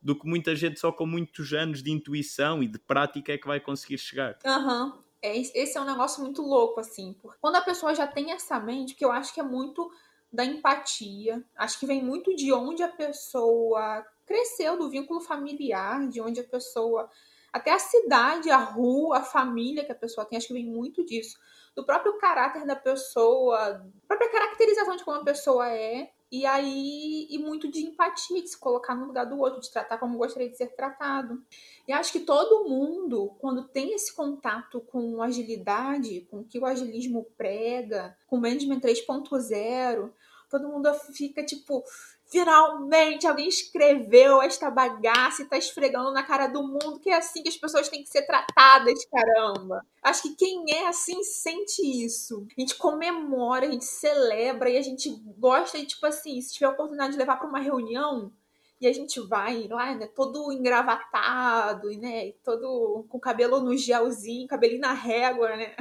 do 0.00 0.16
que 0.16 0.26
muita 0.26 0.54
gente 0.56 0.80
só 0.80 0.90
com 0.90 1.06
muitos 1.06 1.52
anos 1.52 1.82
de 1.82 1.90
intuição 1.90 2.62
e 2.62 2.66
de 2.66 2.78
prática 2.78 3.32
é 3.32 3.38
que 3.38 3.46
vai 3.46 3.60
conseguir 3.60 3.98
chegar. 3.98 4.36
Aham. 4.44 4.86
Uhum. 4.86 5.01
É, 5.22 5.36
esse 5.38 5.78
é 5.78 5.80
um 5.80 5.84
negócio 5.84 6.20
muito 6.20 6.42
louco, 6.42 6.80
assim. 6.80 7.14
Porque 7.22 7.38
quando 7.40 7.56
a 7.56 7.62
pessoa 7.62 7.94
já 7.94 8.06
tem 8.06 8.32
essa 8.32 8.58
mente, 8.58 8.94
que 8.94 9.04
eu 9.04 9.12
acho 9.12 9.32
que 9.32 9.40
é 9.40 9.44
muito 9.44 9.90
da 10.32 10.44
empatia, 10.44 11.44
acho 11.56 11.78
que 11.78 11.86
vem 11.86 12.02
muito 12.02 12.34
de 12.34 12.52
onde 12.52 12.82
a 12.82 12.88
pessoa 12.88 14.04
cresceu, 14.26 14.76
do 14.76 14.90
vínculo 14.90 15.20
familiar, 15.20 16.08
de 16.08 16.20
onde 16.20 16.40
a 16.40 16.44
pessoa. 16.44 17.08
Até 17.52 17.70
a 17.70 17.78
cidade, 17.78 18.50
a 18.50 18.56
rua, 18.56 19.18
a 19.18 19.22
família 19.22 19.84
que 19.84 19.92
a 19.92 19.94
pessoa 19.94 20.24
tem, 20.24 20.38
acho 20.38 20.48
que 20.48 20.54
vem 20.54 20.66
muito 20.66 21.04
disso. 21.04 21.38
Do 21.76 21.84
próprio 21.84 22.16
caráter 22.18 22.66
da 22.66 22.74
pessoa, 22.74 23.86
própria 24.08 24.30
caracterização 24.30 24.96
de 24.96 25.04
como 25.04 25.18
a 25.18 25.24
pessoa 25.24 25.68
é. 25.70 26.10
E 26.32 26.46
aí, 26.46 27.26
e 27.28 27.36
muito 27.36 27.70
de 27.70 27.80
empatia, 27.80 28.40
de 28.40 28.48
se 28.48 28.58
colocar 28.58 28.94
no 28.94 29.04
lugar 29.04 29.26
do 29.26 29.38
outro, 29.38 29.60
de 29.60 29.70
tratar 29.70 29.98
como 29.98 30.16
gostaria 30.16 30.48
de 30.48 30.56
ser 30.56 30.68
tratado. 30.68 31.44
E 31.86 31.92
acho 31.92 32.10
que 32.10 32.20
todo 32.20 32.66
mundo, 32.66 33.36
quando 33.38 33.68
tem 33.68 33.92
esse 33.92 34.14
contato 34.14 34.80
com 34.80 35.22
agilidade, 35.22 36.26
com 36.30 36.38
o 36.38 36.44
que 36.44 36.58
o 36.58 36.64
agilismo 36.64 37.26
prega, 37.36 38.16
com 38.26 38.36
o 38.36 38.40
Management 38.40 38.80
3.0, 38.80 40.10
todo 40.48 40.68
mundo 40.68 40.90
fica 41.12 41.44
tipo, 41.44 41.84
finalmente 42.32 43.26
alguém 43.26 43.46
escreveu 43.46 44.40
esta 44.40 44.70
bagaça 44.70 45.42
e 45.42 45.44
tá 45.44 45.58
esfregando 45.58 46.10
na 46.12 46.22
cara 46.22 46.46
do 46.46 46.62
mundo 46.62 46.98
que 46.98 47.10
é 47.10 47.16
assim 47.16 47.42
que 47.42 47.48
as 47.50 47.58
pessoas 47.58 47.90
têm 47.90 48.02
que 48.02 48.08
ser 48.08 48.22
tratadas, 48.22 49.04
caramba. 49.04 49.84
Acho 50.02 50.22
que 50.22 50.34
quem 50.34 50.64
é 50.70 50.88
assim 50.88 51.22
sente 51.22 51.82
isso. 51.82 52.46
A 52.56 52.60
gente 52.60 52.74
comemora, 52.76 53.66
a 53.66 53.70
gente 53.70 53.84
celebra 53.84 54.70
e 54.70 54.78
a 54.78 54.82
gente 54.82 55.10
gosta 55.38 55.78
de, 55.78 55.84
tipo 55.84 56.06
assim, 56.06 56.40
se 56.40 56.54
tiver 56.54 56.66
a 56.66 56.70
oportunidade 56.70 57.12
de 57.12 57.18
levar 57.18 57.36
para 57.36 57.46
uma 57.46 57.60
reunião, 57.60 58.32
e 58.80 58.86
a 58.86 58.92
gente 58.92 59.20
vai 59.20 59.68
lá, 59.68 59.94
né, 59.94 60.08
todo 60.08 60.50
engravatado, 60.50 61.88
né, 62.00 62.32
todo 62.42 63.04
com 63.08 63.20
cabelo 63.20 63.60
no 63.60 63.76
gelzinho, 63.76 64.48
cabelinho 64.48 64.80
na 64.80 64.94
régua, 64.94 65.54
né. 65.54 65.76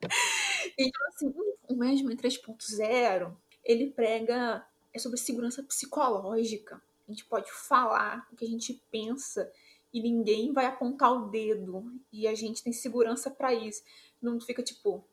então, 0.78 1.06
assim, 1.08 1.34
o 1.68 1.74
Management 1.74 2.16
3.0, 2.16 3.36
ele 3.64 3.90
prega 3.90 4.64
é 4.94 4.98
sobre 4.98 5.18
segurança 5.18 5.62
psicológica. 5.62 6.80
A 7.06 7.10
gente 7.10 7.24
pode 7.24 7.50
falar 7.52 8.26
o 8.32 8.36
que 8.36 8.44
a 8.44 8.48
gente 8.48 8.80
pensa 8.90 9.50
e 9.92 10.00
ninguém 10.00 10.52
vai 10.52 10.66
apontar 10.66 11.12
o 11.12 11.28
dedo. 11.28 11.92
E 12.12 12.26
a 12.28 12.34
gente 12.34 12.62
tem 12.62 12.72
segurança 12.72 13.30
para 13.30 13.52
isso. 13.52 13.82
Não 14.22 14.40
fica 14.40 14.62
tipo. 14.62 15.04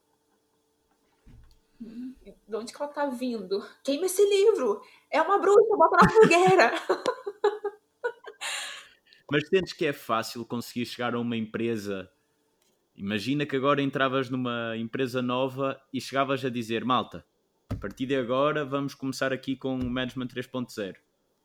Hum, 1.81 2.13
de 2.47 2.55
onde 2.55 2.71
que 2.71 2.81
ela 2.81 2.91
tá 2.91 3.07
vindo? 3.07 3.67
Queima 3.83 4.05
esse 4.05 4.23
livro! 4.23 4.81
É 5.09 5.21
uma 5.21 5.39
bruxa, 5.39 5.75
bota 5.75 5.97
na 6.01 6.09
fogueira! 6.09 6.71
Mas 9.31 9.47
sentes 9.47 9.73
que 9.73 9.85
é 9.85 9.93
fácil 9.93 10.45
conseguir 10.45 10.85
chegar 10.85 11.15
a 11.15 11.19
uma 11.19 11.35
empresa 11.35 12.11
Imagina 12.95 13.45
que 13.45 13.55
agora 13.55 13.81
entravas 13.81 14.29
numa 14.29 14.77
empresa 14.77 15.21
nova 15.21 15.81
e 15.91 15.99
chegavas 15.99 16.43
a 16.43 16.49
dizer: 16.49 16.85
Malta, 16.85 17.25
a 17.71 17.75
partir 17.75 18.05
de 18.05 18.15
agora 18.15 18.65
vamos 18.65 18.93
começar 18.93 19.31
aqui 19.31 19.55
com 19.55 19.75
o 19.75 19.89
Management 19.89 20.27
3.0. 20.27 20.95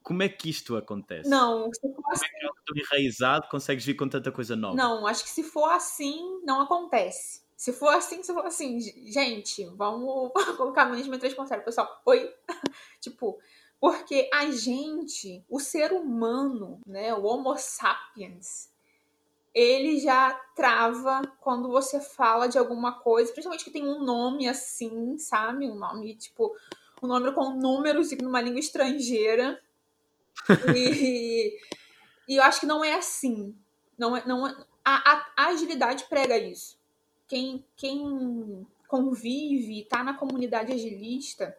Como 0.03 0.23
é 0.23 0.29
que 0.29 0.51
isto 0.51 0.77
acontece? 0.77 1.29
Não, 1.29 1.71
se 1.73 1.81
for 1.81 1.95
Como 1.95 2.11
é 2.11 2.15
assim, 2.15 2.27
que 2.27 2.45
é 2.45 2.47
algo 2.47 2.59
tão 2.67 2.77
enraizado 2.77 3.49
consegues 3.49 3.85
vir 3.85 3.95
com 3.95 4.09
tanta 4.09 4.31
coisa 4.33 4.57
nova? 4.57 4.77
não, 4.77 5.07
acho 5.07 5.23
que 5.23 5.31
se 5.31 5.43
for 5.43 5.71
assim, 5.71 6.41
não 6.45 6.61
acontece. 6.61 7.43
Se 7.57 7.73
for 7.73 7.89
assim, 7.89 8.23
se 8.23 8.35
for 8.35 8.45
assim, 8.45 8.81
gente, 8.81 9.65
vamos 9.77 10.33
colocar 10.57 10.85
management 10.85 11.19
3.0, 11.19 11.65
pessoal. 11.65 12.03
Oi? 12.05 12.33
tipo, 13.01 13.39
porque 13.81 14.29
a 14.33 14.51
gente, 14.51 15.45
o 15.49 15.59
ser 15.61 15.93
humano, 15.93 16.81
né, 16.87 17.15
o 17.15 17.25
Homo 17.25 17.57
sapiens, 17.57 18.71
ele 19.57 19.99
já 20.01 20.35
trava 20.55 21.23
quando 21.41 21.71
você 21.71 21.99
fala 21.99 22.47
de 22.47 22.59
alguma 22.59 22.93
coisa, 23.01 23.33
principalmente 23.33 23.65
que 23.65 23.71
tem 23.71 23.89
um 23.89 24.05
nome 24.05 24.47
assim, 24.47 25.17
sabe? 25.19 25.67
Um 25.71 25.77
nome, 25.77 26.15
tipo, 26.17 26.55
um 27.03 27.07
nome 27.07 27.33
com 27.33 27.55
números 27.55 28.13
numa 28.21 28.43
língua 28.43 28.61
estrangeira. 28.61 29.59
E, 30.77 31.59
e 32.29 32.37
eu 32.37 32.43
acho 32.43 32.61
que 32.61 32.67
não 32.67 32.85
é 32.85 32.95
assim. 32.95 33.55
Não 33.99 34.17
é, 34.17 34.27
não 34.27 34.47
é, 34.47 34.55
a, 34.85 35.13
a- 35.13 35.27
a 35.37 35.47
agilidade 35.49 36.05
prega 36.05 36.37
isso. 36.37 36.79
Quem, 37.27 37.65
quem 37.77 38.67
convive, 38.89 39.85
tá 39.87 40.05
na 40.05 40.15
comunidade 40.15 40.73
agilista, 40.73 41.57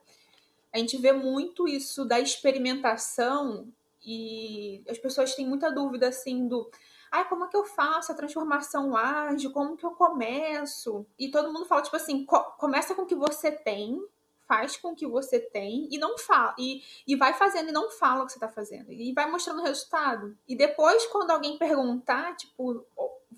a 0.74 0.78
gente 0.78 0.98
vê 0.98 1.12
muito 1.14 1.68
isso 1.68 2.06
da 2.06 2.20
experimentação 2.20 3.68
e 4.06 4.84
as 4.90 4.98
pessoas 4.98 5.36
têm 5.36 5.48
muita 5.48 5.72
dúvida 5.72 6.08
assim 6.10 6.48
do 6.48 6.70
ah, 7.12 7.24
como 7.26 7.46
é 7.46 7.48
que 7.48 7.58
eu 7.58 7.66
faço 7.66 8.12
a 8.12 8.16
transformação 8.16 8.96
ágil? 8.96 9.52
Como 9.52 9.78
que 9.78 9.86
eu 9.86 9.92
começo? 9.92 11.06
E 11.18 11.30
todo 11.30 11.52
mundo 11.52 11.66
fala, 11.66 11.82
tipo 11.82 11.96
assim, 11.96 12.26
co- 12.26 12.52
começa 12.58 12.94
com 12.96 13.04
o 13.04 13.06
que 13.06 13.16
você 13.16 13.52
tem, 13.52 14.02
faz 14.48 14.78
com 14.78 14.92
o 14.92 14.96
que 14.96 15.06
você 15.06 15.40
tem 15.40 15.88
e 15.92 15.98
não 15.98 16.18
fala. 16.18 16.56
E, 16.58 16.82
e 17.06 17.16
vai 17.16 17.34
fazendo 17.34 17.70
e 17.70 17.74
não 17.74 17.90
fala 17.92 18.24
o 18.24 18.26
que 18.26 18.34
você 18.34 18.40
tá 18.40 18.48
fazendo. 18.48 18.92
E 18.92 19.14
vai 19.14 19.30
mostrando 19.30 19.60
o 19.60 19.64
resultado. 19.64 20.38
E 20.48 20.56
depois, 20.56 21.06
quando 21.08 21.32
alguém 21.32 21.58
perguntar, 21.58 22.36
tipo, 22.36 22.86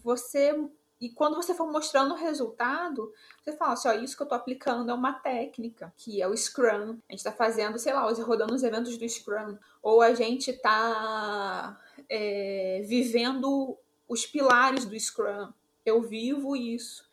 você. 0.04 0.56
E 1.02 1.10
quando 1.12 1.36
você 1.36 1.54
for 1.54 1.72
mostrando 1.72 2.14
o 2.14 2.18
resultado, 2.18 3.14
você 3.42 3.56
fala 3.56 3.72
assim, 3.72 3.88
ó, 3.88 3.94
isso 3.94 4.18
que 4.18 4.22
eu 4.22 4.28
tô 4.28 4.36
aplicando 4.36 4.92
é 4.92 4.94
uma 4.94 5.14
técnica, 5.14 5.94
que 5.96 6.22
é 6.22 6.28
o 6.28 6.36
Scrum. 6.36 7.00
A 7.08 7.14
gente 7.14 7.24
tá 7.24 7.32
fazendo, 7.32 7.80
sei 7.80 7.94
lá, 7.94 8.02
rodando 8.12 8.54
os 8.54 8.64
eventos 8.64 8.98
do 8.98 9.08
Scrum. 9.08 9.58
Ou 9.82 10.02
a 10.02 10.14
gente 10.14 10.52
tá 10.52 11.80
é, 12.10 12.82
vivendo 12.86 13.78
os 14.08 14.26
pilares 14.26 14.86
do 14.86 15.00
Scrum. 15.00 15.52
Eu 15.86 16.02
vivo 16.02 16.56
isso. 16.56 17.08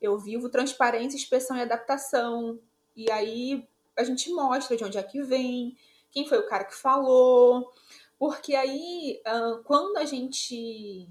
Eu 0.00 0.18
vivo 0.18 0.48
transparência, 0.48 1.16
inspeção 1.16 1.56
e 1.56 1.62
adaptação. 1.62 2.58
E 2.94 3.10
aí 3.10 3.66
a 3.96 4.04
gente 4.04 4.30
mostra 4.30 4.76
de 4.76 4.84
onde 4.84 4.98
é 4.98 5.02
que 5.02 5.22
vem, 5.22 5.76
quem 6.10 6.26
foi 6.26 6.38
o 6.38 6.46
cara 6.46 6.64
que 6.64 6.74
falou. 6.74 7.72
Porque 8.18 8.54
aí, 8.54 9.20
ah, 9.24 9.60
quando 9.64 9.96
a 9.96 10.04
gente 10.04 11.08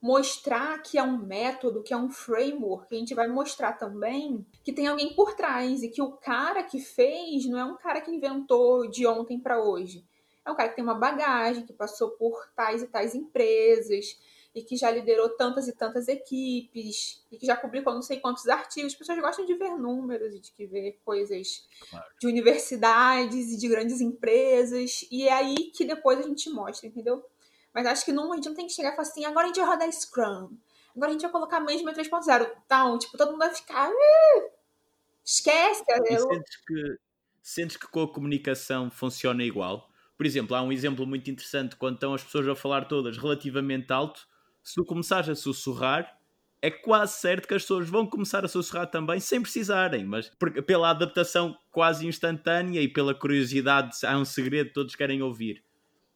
mostrar 0.00 0.82
que 0.82 0.98
é 0.98 1.02
um 1.02 1.16
método, 1.16 1.82
que 1.82 1.92
é 1.92 1.96
um 1.96 2.10
framework, 2.10 2.94
a 2.94 2.98
gente 2.98 3.14
vai 3.14 3.26
mostrar 3.26 3.72
também 3.72 4.46
que 4.62 4.72
tem 4.72 4.86
alguém 4.86 5.14
por 5.14 5.34
trás 5.34 5.82
e 5.82 5.88
que 5.88 6.02
o 6.02 6.12
cara 6.12 6.62
que 6.62 6.78
fez 6.78 7.46
não 7.46 7.58
é 7.58 7.64
um 7.64 7.76
cara 7.76 8.00
que 8.00 8.10
inventou 8.10 8.88
de 8.88 9.06
ontem 9.06 9.38
para 9.40 9.60
hoje. 9.60 10.04
É 10.46 10.50
um 10.50 10.54
cara 10.54 10.68
que 10.68 10.76
tem 10.76 10.84
uma 10.84 10.94
bagagem, 10.94 11.66
que 11.66 11.72
passou 11.72 12.10
por 12.12 12.48
tais 12.54 12.82
e 12.82 12.86
tais 12.86 13.14
empresas 13.14 14.18
e 14.54 14.62
que 14.62 14.76
já 14.76 14.90
liderou 14.90 15.28
tantas 15.30 15.68
e 15.68 15.72
tantas 15.72 16.08
equipes 16.08 17.22
e 17.30 17.36
que 17.36 17.44
já 17.44 17.56
publicou 17.56 17.92
não 17.92 18.00
sei 18.00 18.20
quantos 18.20 18.46
artigos. 18.48 18.92
As 18.92 18.98
pessoas 18.98 19.18
gostam 19.20 19.44
de 19.44 19.52
ver 19.54 19.76
números 19.76 20.34
e 20.34 20.40
de 20.40 20.66
ver 20.66 20.98
coisas 21.04 21.68
Claro. 21.90 22.06
de 22.18 22.26
universidades 22.26 23.52
e 23.52 23.58
de 23.58 23.68
grandes 23.68 24.00
empresas. 24.00 25.06
E 25.10 25.28
é 25.28 25.32
aí 25.32 25.56
que 25.72 25.84
depois 25.84 26.18
a 26.20 26.22
gente 26.22 26.48
mostra, 26.48 26.86
entendeu? 26.88 27.22
Mas 27.74 27.84
acho 27.86 28.04
que 28.06 28.12
não, 28.12 28.32
a 28.32 28.36
gente 28.36 28.48
não 28.48 28.54
tem 28.56 28.66
que 28.66 28.72
chegar 28.72 28.92
e 28.92 28.96
falar 28.96 29.02
assim, 29.08 29.24
agora 29.26 29.44
a 29.44 29.48
gente 29.48 29.60
vai 29.60 29.68
rodar 29.68 29.92
Scrum. 29.92 30.56
Agora 30.94 31.10
a 31.10 31.12
gente 31.12 31.20
vai 31.22 31.30
colocar 31.32 31.60
Management 31.60 31.92
3.0. 31.92 32.50
Então, 32.64 32.98
tipo, 32.98 33.18
todo 33.18 33.32
mundo 33.32 33.40
vai 33.40 33.54
ficar. 33.54 33.90
"Ah, 33.90 34.48
esquece. 35.24 35.84
Eu- 36.08 36.28
sentes 36.28 36.56
que, 36.66 36.98
sentes 37.42 37.76
que 37.76 37.86
com 37.88 38.02
a 38.04 38.08
comunicação 38.12 38.90
funciona 38.90 39.42
igual? 39.44 39.90
Por 40.16 40.24
exemplo, 40.24 40.56
há 40.56 40.62
um 40.62 40.72
exemplo 40.72 41.06
muito 41.06 41.30
interessante 41.30 41.76
quando 41.76 41.94
estão 41.94 42.14
as 42.14 42.24
pessoas 42.24 42.48
a 42.48 42.54
falar 42.54 42.86
todas 42.86 43.18
relativamente 43.18 43.92
alto. 43.92 44.26
Se 44.62 44.74
tu 44.74 44.84
começares 44.84 45.28
a 45.28 45.34
sussurrar, 45.34 46.18
é 46.62 46.70
quase 46.70 47.20
certo 47.20 47.46
que 47.46 47.54
as 47.54 47.62
pessoas 47.62 47.88
vão 47.88 48.06
começar 48.06 48.44
a 48.44 48.48
sussurrar 48.48 48.90
também 48.90 49.20
sem 49.20 49.40
precisarem, 49.40 50.04
mas 50.04 50.30
pela 50.66 50.90
adaptação 50.90 51.56
quase 51.70 52.06
instantânea 52.06 52.80
e 52.80 52.88
pela 52.88 53.14
curiosidade, 53.14 53.98
há 54.04 54.18
um 54.18 54.24
segredo 54.24 54.68
que 54.68 54.74
todos 54.74 54.94
querem 54.94 55.22
ouvir. 55.22 55.62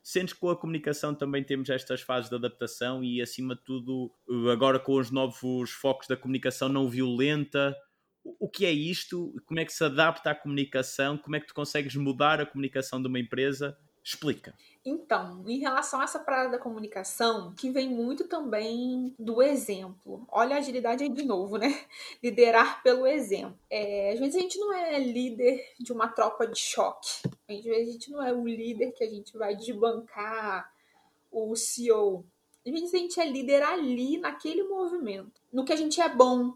Sentes 0.03 0.33
que 0.33 0.41
com 0.41 0.49
a 0.49 0.57
comunicação 0.57 1.15
também 1.15 1.45
temos 1.45 1.69
estas 1.69 2.01
fases 2.01 2.31
de 2.31 2.35
adaptação 2.35 3.05
e, 3.05 3.21
acima 3.21 3.55
de 3.55 3.63
tudo, 3.63 4.11
agora 4.51 4.81
com 4.81 4.95
os 4.95 5.11
novos 5.11 5.71
focos 5.73 6.09
da 6.09 6.17
comunicação 6.17 6.71
não 6.71 6.89
violenta, 6.89 7.77
o 8.25 8.49
que 8.49 8.65
é 8.65 8.73
isto? 8.73 9.33
Como 9.47 9.61
é 9.61 9.65
que 9.65 9.73
se 9.73 9.85
adapta 9.85 10.31
à 10.31 10.35
comunicação? 10.35 11.17
Como 11.17 11.37
é 11.37 11.41
que 11.41 11.47
tu 11.47 11.55
consegues 11.55 11.95
mudar 11.97 12.41
a 12.41 12.47
comunicação 12.47 13.01
de 13.01 13.09
uma 13.09 13.19
empresa? 13.19 13.77
Explica. 14.03 14.55
Então, 14.85 15.45
em 15.47 15.59
relação 15.59 16.01
a 16.01 16.05
essa 16.05 16.19
parada 16.19 16.53
da 16.53 16.59
comunicação, 16.59 17.53
que 17.55 17.71
vem 17.71 17.89
muito 17.91 18.27
também 18.27 19.15
do 19.19 19.43
exemplo. 19.43 20.27
Olha 20.31 20.57
a 20.57 20.59
agilidade 20.59 21.05
aí 21.05 21.11
de 21.11 21.23
novo, 21.23 21.59
né? 21.59 21.69
Liderar 22.23 22.83
pelo 22.83 23.07
exemplo. 23.07 23.59
É, 23.69 24.13
às 24.13 24.19
vezes 24.19 24.37
a 24.37 24.41
gente 24.41 24.59
não 24.59 24.73
é 24.73 24.99
líder 24.99 25.63
de 25.79 25.93
uma 25.93 26.09
tropa 26.09 26.47
de 26.47 26.59
choque. 26.59 27.21
Às 27.47 27.63
vezes 27.63 27.89
a 27.91 27.93
gente 27.93 28.11
não 28.11 28.23
é 28.23 28.33
o 28.33 28.47
líder 28.47 28.93
que 28.93 29.05
a 29.05 29.11
gente 29.11 29.37
vai 29.37 29.55
desbancar 29.55 30.73
o 31.31 31.55
CEO. 31.55 32.25
Às 32.67 32.73
vezes 32.73 32.95
a 32.95 32.99
gente 32.99 33.21
é 33.21 33.27
líder 33.27 33.63
ali, 33.63 34.17
naquele 34.17 34.63
movimento. 34.63 35.43
No 35.53 35.65
que 35.65 35.75
a 35.75 35.77
gente 35.77 36.01
é 36.01 36.09
bom. 36.09 36.55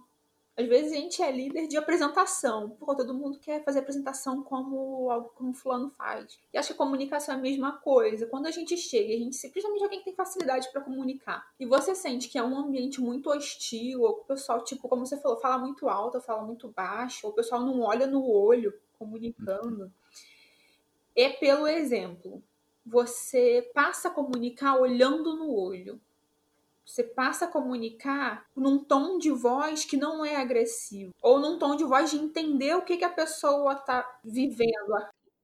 Às 0.56 0.68
vezes 0.68 0.92
a 0.92 0.96
gente 0.96 1.20
é 1.20 1.32
líder 1.32 1.66
de 1.66 1.76
apresentação. 1.76 2.70
Pô, 2.70 2.94
todo 2.94 3.12
mundo 3.12 3.40
quer 3.40 3.64
fazer 3.64 3.80
apresentação 3.80 4.40
como 4.42 5.10
algo 5.10 5.30
como 5.34 5.52
fulano 5.52 5.90
faz. 5.90 6.38
E 6.52 6.58
acho 6.58 6.72
que 6.72 6.78
comunicação 6.78 7.34
é 7.34 7.38
a 7.38 7.40
mesma 7.40 7.72
coisa. 7.78 8.26
Quando 8.26 8.46
a 8.46 8.52
gente 8.52 8.76
chega, 8.76 9.12
a 9.12 9.18
gente, 9.18 9.36
principalmente 9.48 9.82
alguém 9.82 9.98
que 9.98 10.04
tem 10.04 10.14
facilidade 10.14 10.70
para 10.70 10.80
comunicar, 10.80 11.44
e 11.58 11.66
você 11.66 11.94
sente 11.94 12.28
que 12.28 12.38
é 12.38 12.42
um 12.42 12.56
ambiente 12.56 13.00
muito 13.00 13.30
hostil, 13.30 14.02
ou 14.02 14.10
o 14.10 14.24
pessoal, 14.24 14.62
tipo, 14.62 14.88
como 14.88 15.04
você 15.04 15.16
falou, 15.16 15.40
fala 15.40 15.58
muito 15.58 15.88
alto, 15.88 16.20
fala 16.20 16.44
muito 16.44 16.68
baixo, 16.68 17.26
ou 17.26 17.32
o 17.32 17.34
pessoal 17.34 17.60
não 17.60 17.80
olha 17.80 18.06
no 18.06 18.24
olho 18.24 18.72
comunicando, 18.96 19.92
é 21.16 21.30
pelo 21.30 21.66
exemplo. 21.66 22.40
Você 22.86 23.70
passa 23.74 24.08
a 24.08 24.10
comunicar 24.10 24.76
olhando 24.76 25.34
no 25.36 25.52
olho. 25.52 26.00
Você 26.84 27.02
passa 27.02 27.46
a 27.46 27.50
comunicar 27.50 28.44
num 28.54 28.78
tom 28.78 29.18
de 29.18 29.30
voz 29.30 29.84
que 29.84 29.96
não 29.96 30.24
é 30.24 30.36
agressivo. 30.36 31.12
Ou 31.22 31.40
num 31.40 31.58
tom 31.58 31.76
de 31.76 31.84
voz 31.84 32.10
de 32.10 32.16
entender 32.16 32.74
o 32.74 32.82
que, 32.82 32.96
que 32.96 33.04
a 33.04 33.12
pessoa 33.12 33.74
tá 33.74 34.04
vivendo. 34.22 34.94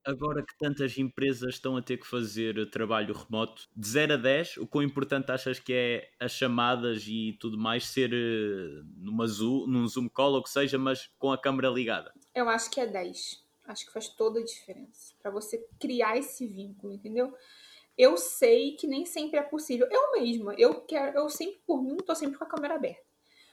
Agora 0.04 0.42
que 0.42 0.56
tantas 0.58 0.96
empresas 0.96 1.54
estão 1.54 1.76
a 1.76 1.82
ter 1.82 1.98
que 1.98 2.06
fazer 2.06 2.70
trabalho 2.70 3.14
remoto, 3.14 3.68
de 3.76 3.86
0 3.86 4.14
a 4.14 4.16
10, 4.16 4.56
o 4.56 4.66
quão 4.66 4.82
importante 4.82 5.30
achas 5.30 5.58
que 5.58 5.72
é 5.72 6.10
as 6.18 6.32
chamadas 6.32 7.04
e 7.06 7.36
tudo 7.38 7.58
mais 7.58 7.86
ser 7.86 8.10
eh, 8.12 8.82
numa 8.96 9.26
Zoom, 9.26 9.66
num 9.66 9.86
Zoom 9.86 10.08
call 10.08 10.32
ou 10.32 10.42
que 10.42 10.48
seja, 10.48 10.78
mas 10.78 11.10
com 11.18 11.30
a 11.30 11.38
câmera 11.38 11.68
ligada? 11.68 12.12
Eu 12.34 12.48
acho 12.48 12.70
que 12.70 12.80
é 12.80 12.86
10. 12.86 13.44
Acho 13.66 13.86
que 13.86 13.92
faz 13.92 14.08
toda 14.08 14.40
a 14.40 14.44
diferença. 14.44 15.14
Pra 15.22 15.30
você 15.30 15.64
criar 15.78 16.16
esse 16.16 16.46
vínculo, 16.46 16.94
entendeu? 16.94 17.32
Eu 17.96 18.16
sei 18.16 18.72
que 18.76 18.86
nem 18.86 19.04
sempre 19.04 19.38
é 19.38 19.42
possível. 19.42 19.86
Eu 19.90 20.12
mesma, 20.12 20.54
eu 20.54 20.80
quero, 20.82 21.18
eu 21.18 21.28
sempre, 21.28 21.60
por 21.66 21.82
mim, 21.82 21.96
tô 21.98 22.14
sempre 22.14 22.38
com 22.38 22.44
a 22.44 22.48
câmera 22.48 22.74
aberta. 22.74 23.02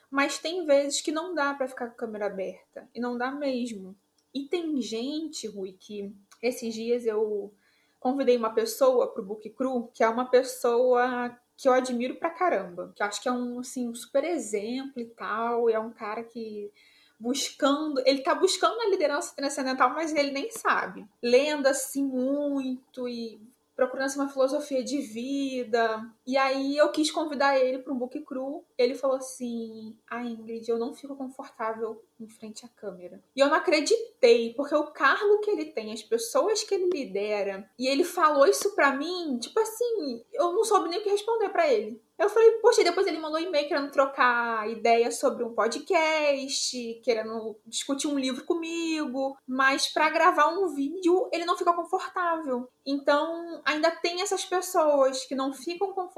Mas 0.09 0.39
tem 0.39 0.65
vezes 0.65 1.01
que 1.01 1.11
não 1.11 1.35
dá 1.35 1.53
pra 1.53 1.67
ficar 1.67 1.87
com 1.87 1.93
a 1.93 1.97
câmera 1.97 2.27
aberta. 2.27 2.89
E 2.95 2.99
não 2.99 3.17
dá 3.17 3.31
mesmo. 3.31 3.95
E 4.33 4.45
tem 4.45 4.79
gente, 4.81 5.47
Rui, 5.47 5.73
que 5.73 6.13
esses 6.41 6.73
dias 6.73 7.05
eu 7.05 7.53
convidei 7.99 8.37
uma 8.37 8.53
pessoa 8.53 9.11
pro 9.11 9.23
Book 9.23 9.49
Cru, 9.49 9.89
que 9.93 10.03
é 10.03 10.07
uma 10.07 10.25
pessoa 10.25 11.37
que 11.57 11.67
eu 11.67 11.73
admiro 11.73 12.15
pra 12.15 12.29
caramba. 12.29 12.93
Que 12.95 13.03
eu 13.03 13.07
acho 13.07 13.21
que 13.21 13.27
é 13.27 13.31
um, 13.31 13.59
assim, 13.59 13.89
um 13.89 13.95
super 13.95 14.23
exemplo 14.23 15.01
e 15.01 15.05
tal. 15.05 15.69
E 15.69 15.73
é 15.73 15.79
um 15.79 15.91
cara 15.91 16.23
que 16.23 16.71
buscando, 17.19 18.01
ele 18.05 18.21
tá 18.21 18.35
buscando 18.35 18.79
a 18.79 18.89
liderança 18.89 19.35
transcendental, 19.35 19.89
mas 19.89 20.13
ele 20.13 20.31
nem 20.31 20.51
sabe. 20.51 21.05
Lendo 21.21 21.67
assim 21.67 22.03
muito 22.03 23.09
e 23.09 23.41
procurando 23.77 24.07
assim, 24.07 24.19
uma 24.19 24.29
filosofia 24.29 24.83
de 24.83 24.99
vida. 24.99 26.03
E 26.27 26.35
aí 26.35 26.75
eu 26.75 26.91
quis 26.91 27.09
convidar 27.09 27.57
ele 27.57 27.79
para 27.79 27.93
um 27.93 27.97
book 27.97 28.19
cru. 28.21 28.65
Ele 28.77 28.93
falou 28.93 29.15
assim: 29.15 29.97
"Ah, 30.09 30.23
Ingrid, 30.23 30.69
eu 30.69 30.77
não 30.77 30.93
fico 30.93 31.15
confortável 31.15 32.03
em 32.19 32.27
frente 32.27 32.65
à 32.65 32.69
câmera. 32.69 33.23
E 33.35 33.39
eu 33.39 33.47
não 33.47 33.55
acreditei, 33.55 34.53
porque 34.55 34.75
o 34.75 34.87
cargo 34.87 35.39
que 35.39 35.51
ele 35.51 35.65
tem, 35.65 35.93
as 35.93 36.01
pessoas 36.01 36.63
que 36.63 36.73
ele 36.73 36.89
lidera, 36.89 37.69
e 37.77 37.87
ele 37.87 38.03
falou 38.03 38.47
isso 38.47 38.73
pra 38.75 38.95
mim, 38.95 39.37
tipo 39.39 39.59
assim, 39.59 40.23
eu 40.33 40.51
não 40.51 40.63
soube 40.63 40.89
nem 40.89 40.99
o 40.99 41.03
que 41.03 41.09
responder 41.09 41.49
para 41.49 41.71
ele. 41.71 42.01
Eu 42.17 42.29
falei, 42.29 42.49
poxa, 42.53 42.81
e 42.81 42.83
depois 42.83 43.05
ele 43.05 43.19
mandou 43.19 43.39
e-mail 43.39 43.67
querendo 43.67 43.91
trocar 43.91 44.67
ideias 44.67 45.19
sobre 45.19 45.43
um 45.43 45.53
podcast, 45.53 46.99
querendo 47.03 47.55
discutir 47.63 48.07
um 48.07 48.17
livro 48.17 48.43
comigo, 48.43 49.37
mas 49.47 49.87
para 49.87 50.09
gravar 50.09 50.47
um 50.47 50.73
vídeo 50.73 51.29
ele 51.31 51.45
não 51.45 51.55
fica 51.55 51.73
confortável. 51.73 52.67
Então, 52.83 53.61
ainda 53.63 53.91
tem 53.91 54.23
essas 54.23 54.43
pessoas 54.43 55.25
que 55.25 55.35
não 55.35 55.53
ficam 55.53 55.93
confortáveis 55.93 56.16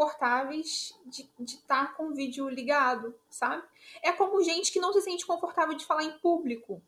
de 1.06 1.30
estar 1.44 1.88
tá 1.88 1.94
com 1.94 2.10
o 2.10 2.14
vídeo 2.14 2.48
ligado, 2.50 3.14
sabe? 3.30 3.64
É 4.02 4.12
como 4.12 4.44
gente 4.44 4.72
que 4.72 4.80
não 4.80 4.94
se 4.94 5.02
sente 5.02 5.26
confortável 5.26 5.76
de 5.76 5.86
falar 5.86 6.04
em 6.04 6.18
público. 6.20 6.82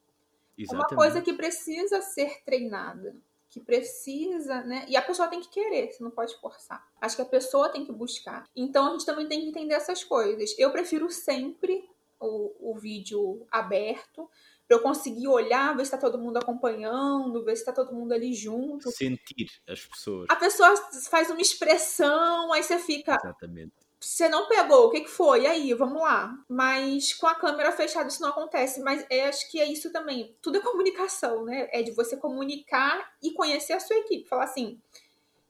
Exatamente. 0.58 0.91
É 0.91 0.96
uma 0.96 1.01
coisa 1.01 1.22
que 1.22 1.34
precisa 1.34 2.01
ser 2.01 2.44
treinada 2.44 3.15
que 3.51 3.60
precisa, 3.60 4.63
né? 4.63 4.86
E 4.88 4.96
a 4.96 5.01
pessoa 5.01 5.27
tem 5.27 5.41
que 5.41 5.50
querer, 5.50 5.91
você 5.91 6.01
não 6.01 6.10
pode 6.10 6.34
forçar. 6.39 6.88
Acho 7.01 7.18
que 7.18 7.22
a 7.22 7.25
pessoa 7.25 7.68
tem 7.68 7.86
que 7.86 7.91
buscar. 7.91 8.50
Então 8.56 8.88
a 8.88 8.91
gente 8.91 9.06
também 9.06 9.27
tem 9.27 9.41
que 9.41 9.48
entender 9.48 9.74
essas 9.74 10.06
coisas. 10.06 10.58
Eu 10.58 10.72
prefiro 10.72 11.10
sempre 11.10 11.89
o, 12.18 12.72
o 12.72 12.80
vídeo 12.80 13.46
aberto, 13.51 14.30
para 14.71 14.77
eu 14.77 14.81
conseguir 14.81 15.27
olhar, 15.27 15.75
ver 15.75 15.83
se 15.83 15.91
tá 15.91 15.97
todo 15.97 16.17
mundo 16.17 16.37
acompanhando, 16.37 17.43
ver 17.43 17.57
se 17.57 17.65
tá 17.65 17.73
todo 17.73 17.93
mundo 17.93 18.13
ali 18.13 18.33
junto. 18.33 18.89
Sentir 18.89 19.51
as 19.67 19.85
pessoas. 19.85 20.27
A 20.29 20.35
pessoa 20.37 20.73
faz 21.09 21.29
uma 21.29 21.41
expressão, 21.41 22.53
aí 22.53 22.63
você 22.63 22.79
fica. 22.79 23.17
Exatamente 23.21 23.73
você 24.03 24.27
não 24.27 24.47
pegou, 24.47 24.87
o 24.87 24.89
que, 24.89 25.01
que 25.01 25.11
foi? 25.11 25.43
E 25.43 25.47
aí, 25.47 25.73
vamos 25.75 26.01
lá. 26.01 26.35
Mas 26.49 27.13
com 27.13 27.27
a 27.27 27.35
câmera 27.35 27.71
fechada 27.71 28.09
isso 28.09 28.19
não 28.19 28.29
acontece. 28.29 28.81
Mas 28.81 29.05
é, 29.11 29.27
acho 29.27 29.47
que 29.51 29.61
é 29.61 29.71
isso 29.71 29.91
também. 29.91 30.35
Tudo 30.41 30.57
é 30.57 30.59
comunicação, 30.59 31.45
né? 31.45 31.69
É 31.71 31.83
de 31.83 31.91
você 31.91 32.17
comunicar 32.17 33.13
e 33.21 33.29
conhecer 33.31 33.73
a 33.73 33.79
sua 33.79 33.97
equipe. 33.97 34.27
Falar 34.27 34.45
assim, 34.45 34.81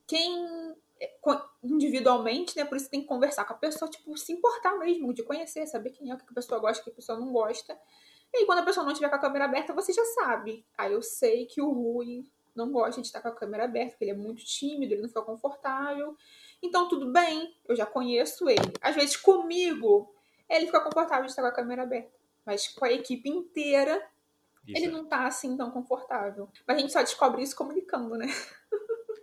quem 0.05 0.75
é, 0.99 1.13
individualmente, 1.63 2.57
né? 2.57 2.65
Por 2.65 2.75
isso 2.75 2.89
tem 2.89 2.99
que 2.99 3.07
conversar 3.07 3.45
com 3.45 3.53
a 3.53 3.57
pessoa, 3.57 3.89
tipo, 3.89 4.17
se 4.17 4.33
importar 4.33 4.77
mesmo, 4.77 5.13
de 5.13 5.23
conhecer, 5.23 5.65
saber 5.65 5.91
quem 5.91 6.11
é, 6.11 6.13
o 6.13 6.17
que 6.17 6.25
a 6.29 6.33
pessoa 6.33 6.59
gosta, 6.59 6.81
o 6.81 6.83
que 6.83 6.91
a 6.91 6.95
pessoa 6.95 7.17
não 7.17 7.31
gosta. 7.31 7.79
E 8.33 8.37
aí, 8.37 8.45
quando 8.45 8.59
a 8.59 8.63
pessoa 8.63 8.85
não 8.85 8.93
tiver 8.93 9.09
com 9.09 9.15
a 9.15 9.19
câmera 9.19 9.45
aberta, 9.45 9.73
você 9.73 9.91
já 9.91 10.05
sabe. 10.05 10.65
Aí 10.77 10.93
eu 10.93 11.01
sei 11.01 11.45
que 11.45 11.61
o 11.61 11.69
Rui 11.69 12.25
não 12.55 12.71
gosta 12.71 13.01
de 13.01 13.07
estar 13.07 13.21
com 13.21 13.27
a 13.27 13.35
câmera 13.35 13.65
aberta, 13.65 13.91
porque 13.91 14.05
ele 14.05 14.11
é 14.11 14.15
muito 14.15 14.43
tímido, 14.45 14.93
ele 14.93 15.01
não 15.01 15.09
fica 15.09 15.21
confortável. 15.21 16.15
Então, 16.61 16.87
tudo 16.87 17.11
bem, 17.11 17.53
eu 17.67 17.75
já 17.75 17.85
conheço 17.85 18.49
ele. 18.49 18.73
Às 18.81 18.95
vezes, 18.95 19.17
comigo, 19.17 20.13
ele 20.49 20.65
fica 20.65 20.81
confortável 20.81 21.25
de 21.25 21.31
estar 21.31 21.41
com 21.41 21.47
a 21.47 21.53
câmera 21.53 21.83
aberta. 21.83 22.11
Mas 22.45 22.67
com 22.67 22.85
a 22.85 22.91
equipe 22.91 23.29
inteira, 23.29 24.01
isso. 24.67 24.77
ele 24.77 24.91
não 24.91 25.05
tá 25.05 25.25
assim 25.25 25.55
tão 25.57 25.71
confortável. 25.71 26.49
Mas 26.67 26.77
a 26.77 26.79
gente 26.79 26.93
só 26.93 27.01
descobre 27.01 27.41
isso 27.41 27.55
comunicando, 27.55 28.15
né? 28.15 28.27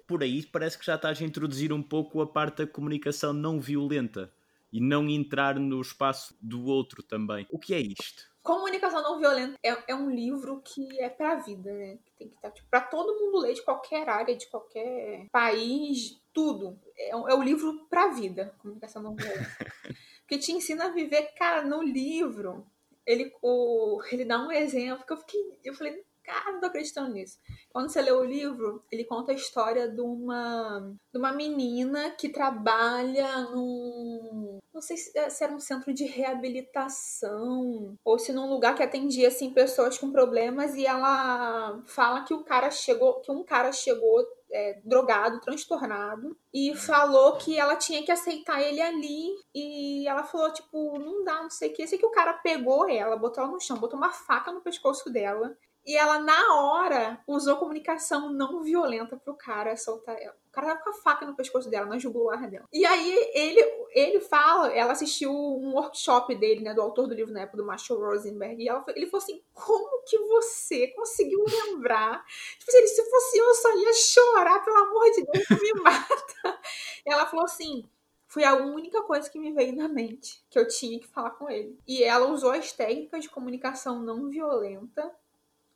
Por 0.07 0.23
aí 0.23 0.45
parece 0.47 0.79
que 0.79 0.87
já 0.87 0.95
estás 0.95 1.21
a 1.21 1.25
introduzir 1.25 1.73
um 1.73 1.83
pouco 1.83 2.23
a 2.23 2.27
parte 2.27 2.65
da 2.65 2.67
comunicação 2.67 3.33
não 3.33 3.61
violenta 3.61 4.33
e 4.73 4.81
não 4.81 5.09
entrar 5.09 5.59
no 5.59 5.81
espaço 5.81 6.35
do 6.41 6.65
outro 6.65 7.03
também. 7.03 7.47
O 7.51 7.59
que 7.59 7.75
é 7.75 7.81
isto? 7.81 8.31
Comunicação 8.49 9.03
não 9.03 9.19
violenta 9.19 9.59
é, 9.63 9.77
é 9.89 9.95
um 9.95 10.09
livro 10.09 10.63
que 10.63 10.99
é 10.99 11.11
pra 11.11 11.35
vida, 11.35 11.71
né? 11.71 11.99
Que 12.03 12.13
tem 12.13 12.29
que 12.31 12.35
estar, 12.35 12.49
tá, 12.49 12.55
tipo, 12.55 12.67
pra 12.71 12.81
todo 12.81 13.21
mundo 13.21 13.41
ler 13.41 13.53
de 13.53 13.61
qualquer 13.61 14.09
área, 14.09 14.35
de 14.35 14.49
qualquer 14.49 15.27
país, 15.31 16.19
tudo. 16.33 16.81
É, 16.97 17.11
é 17.11 17.15
o 17.15 17.43
livro 17.43 17.87
pra 17.91 18.09
vida, 18.09 18.55
Comunicação 18.57 19.03
não 19.03 19.15
violenta. 19.15 19.39
Porque 20.23 20.39
te 20.39 20.51
ensina 20.53 20.87
a 20.87 20.89
viver, 20.89 21.35
cara, 21.37 21.63
no 21.63 21.83
livro. 21.83 22.67
Ele, 23.05 23.31
o, 23.43 24.01
ele 24.11 24.25
dá 24.25 24.39
um 24.39 24.51
exemplo 24.51 25.05
que 25.05 25.13
eu 25.13 25.19
fiquei. 25.19 25.61
Eu 25.63 25.75
falei, 25.75 26.03
cara, 26.29 26.53
não 26.53 26.61
tô 26.61 26.67
acreditando 26.67 27.13
nisso. 27.13 27.39
Quando 27.71 27.89
você 27.89 28.03
lê 28.03 28.13
o 28.13 28.23
livro, 28.23 28.85
ele 28.93 29.05
conta 29.05 29.33
a 29.33 29.35
história 29.35 29.89
de 29.89 30.01
uma, 30.01 30.95
de 31.11 31.19
uma 31.19 31.33
menina 31.33 32.11
que 32.11 32.29
trabalha 32.29 33.41
num. 33.47 34.59
Não 34.73 34.83
sei 34.83 34.97
se 34.97 35.43
era 35.43 35.53
um 35.53 35.59
centro 35.59 35.93
de 35.93 36.05
reabilitação 36.05 37.97
ou 38.05 38.19
se 38.19 38.33
num 38.33 38.49
lugar 38.49 38.75
que 38.75 38.83
atendia 38.83 39.29
assim 39.29 39.51
pessoas 39.53 39.99
com 39.99 40.13
problemas 40.13 40.77
e 40.77 40.87
ela 40.87 41.83
fala 41.87 42.23
que 42.25 42.35
o 42.35 42.45
cara 42.45 42.71
chegou, 42.71 43.21
que 43.21 43.33
um 43.33 43.43
cara 43.43 43.73
chegou 43.73 44.25
é, 44.53 44.81
drogado, 44.85 45.41
transtornado, 45.41 46.37
e 46.53 46.75
falou 46.75 47.37
que 47.37 47.59
ela 47.59 47.77
tinha 47.77 48.05
que 48.05 48.13
aceitar 48.13 48.61
ele 48.61 48.81
ali. 48.81 49.31
E 49.55 50.07
ela 50.07 50.25
falou, 50.25 50.53
tipo, 50.53 50.99
não 50.99 51.25
dá, 51.25 51.43
não 51.43 51.51
sei 51.51 51.71
o 51.71 51.73
que. 51.73 51.87
Sei 51.87 51.99
que 51.99 52.07
o 52.07 52.11
cara 52.11 52.35
pegou 52.35 52.89
ela, 52.89 53.17
botou 53.17 53.43
ela 53.43 53.53
no 53.53 53.61
chão, 53.61 53.79
botou 53.79 53.99
uma 53.99 54.13
faca 54.13 54.53
no 54.53 54.61
pescoço 54.61 55.11
dela 55.11 55.57
e 55.89 55.97
ela, 55.97 56.19
na 56.19 56.55
hora, 56.55 57.19
usou 57.27 57.57
comunicação 57.57 58.31
não 58.31 58.63
violenta 58.63 59.17
pro 59.17 59.33
cara 59.33 59.75
soltar 59.75 60.21
ela. 60.21 60.37
O 60.49 60.53
cara 60.53 60.67
tava 60.67 60.83
com 60.83 60.91
a 60.91 60.93
faca 60.93 61.25
no 61.25 61.35
pescoço 61.35 61.71
dela, 61.71 61.87
na 61.87 61.99
jugular 61.99 62.47
dela. 62.51 62.67
E 62.71 62.85
aí 62.85 63.31
ele, 63.33 63.87
ele 63.93 64.21
fala, 64.21 64.71
ela 64.71 64.93
assistiu 64.93 65.33
um 65.33 65.73
workshop 65.73 66.35
dele, 66.35 66.61
né, 66.61 66.75
do 66.75 66.83
autor 66.83 67.07
do 67.07 67.15
livro 67.15 67.33
na 67.33 67.41
época, 67.41 67.57
do 67.57 67.65
Marshall 67.65 68.01
Rosenberg, 68.01 68.63
e 68.63 68.69
ela, 68.69 68.85
ele 68.95 69.07
falou 69.07 69.25
assim: 69.25 69.43
como 69.55 70.03
que 70.05 70.19
você 70.19 70.89
conseguiu 70.89 71.43
lembrar? 71.49 72.23
Tipo 72.59 72.71
assim, 72.71 72.87
se 72.87 73.11
fosse 73.11 73.39
eu, 73.39 73.47
eu 73.47 73.55
só 73.55 73.79
ia 73.79 73.93
chorar, 73.95 74.63
pelo 74.63 74.77
amor 74.77 75.11
de 75.13 75.25
Deus, 75.25 75.63
me 75.63 75.73
mata. 75.81 76.61
Ela 77.07 77.25
falou 77.25 77.47
assim 77.47 77.89
foi 78.27 78.45
a 78.45 78.55
única 78.55 79.03
coisa 79.05 79.29
que 79.31 79.39
me 79.39 79.53
veio 79.53 79.75
na 79.75 79.89
mente 79.89 80.45
que 80.51 80.59
eu 80.59 80.69
tinha 80.69 81.01
que 81.01 81.09
falar 81.09 81.31
com 81.31 81.49
ele. 81.49 81.79
E 81.89 82.05
ela 82.05 82.29
usou 82.29 82.51
as 82.51 82.73
técnicas 82.73 83.23
de 83.23 83.31
comunicação 83.31 84.03
não 84.03 84.29
violenta 84.29 85.11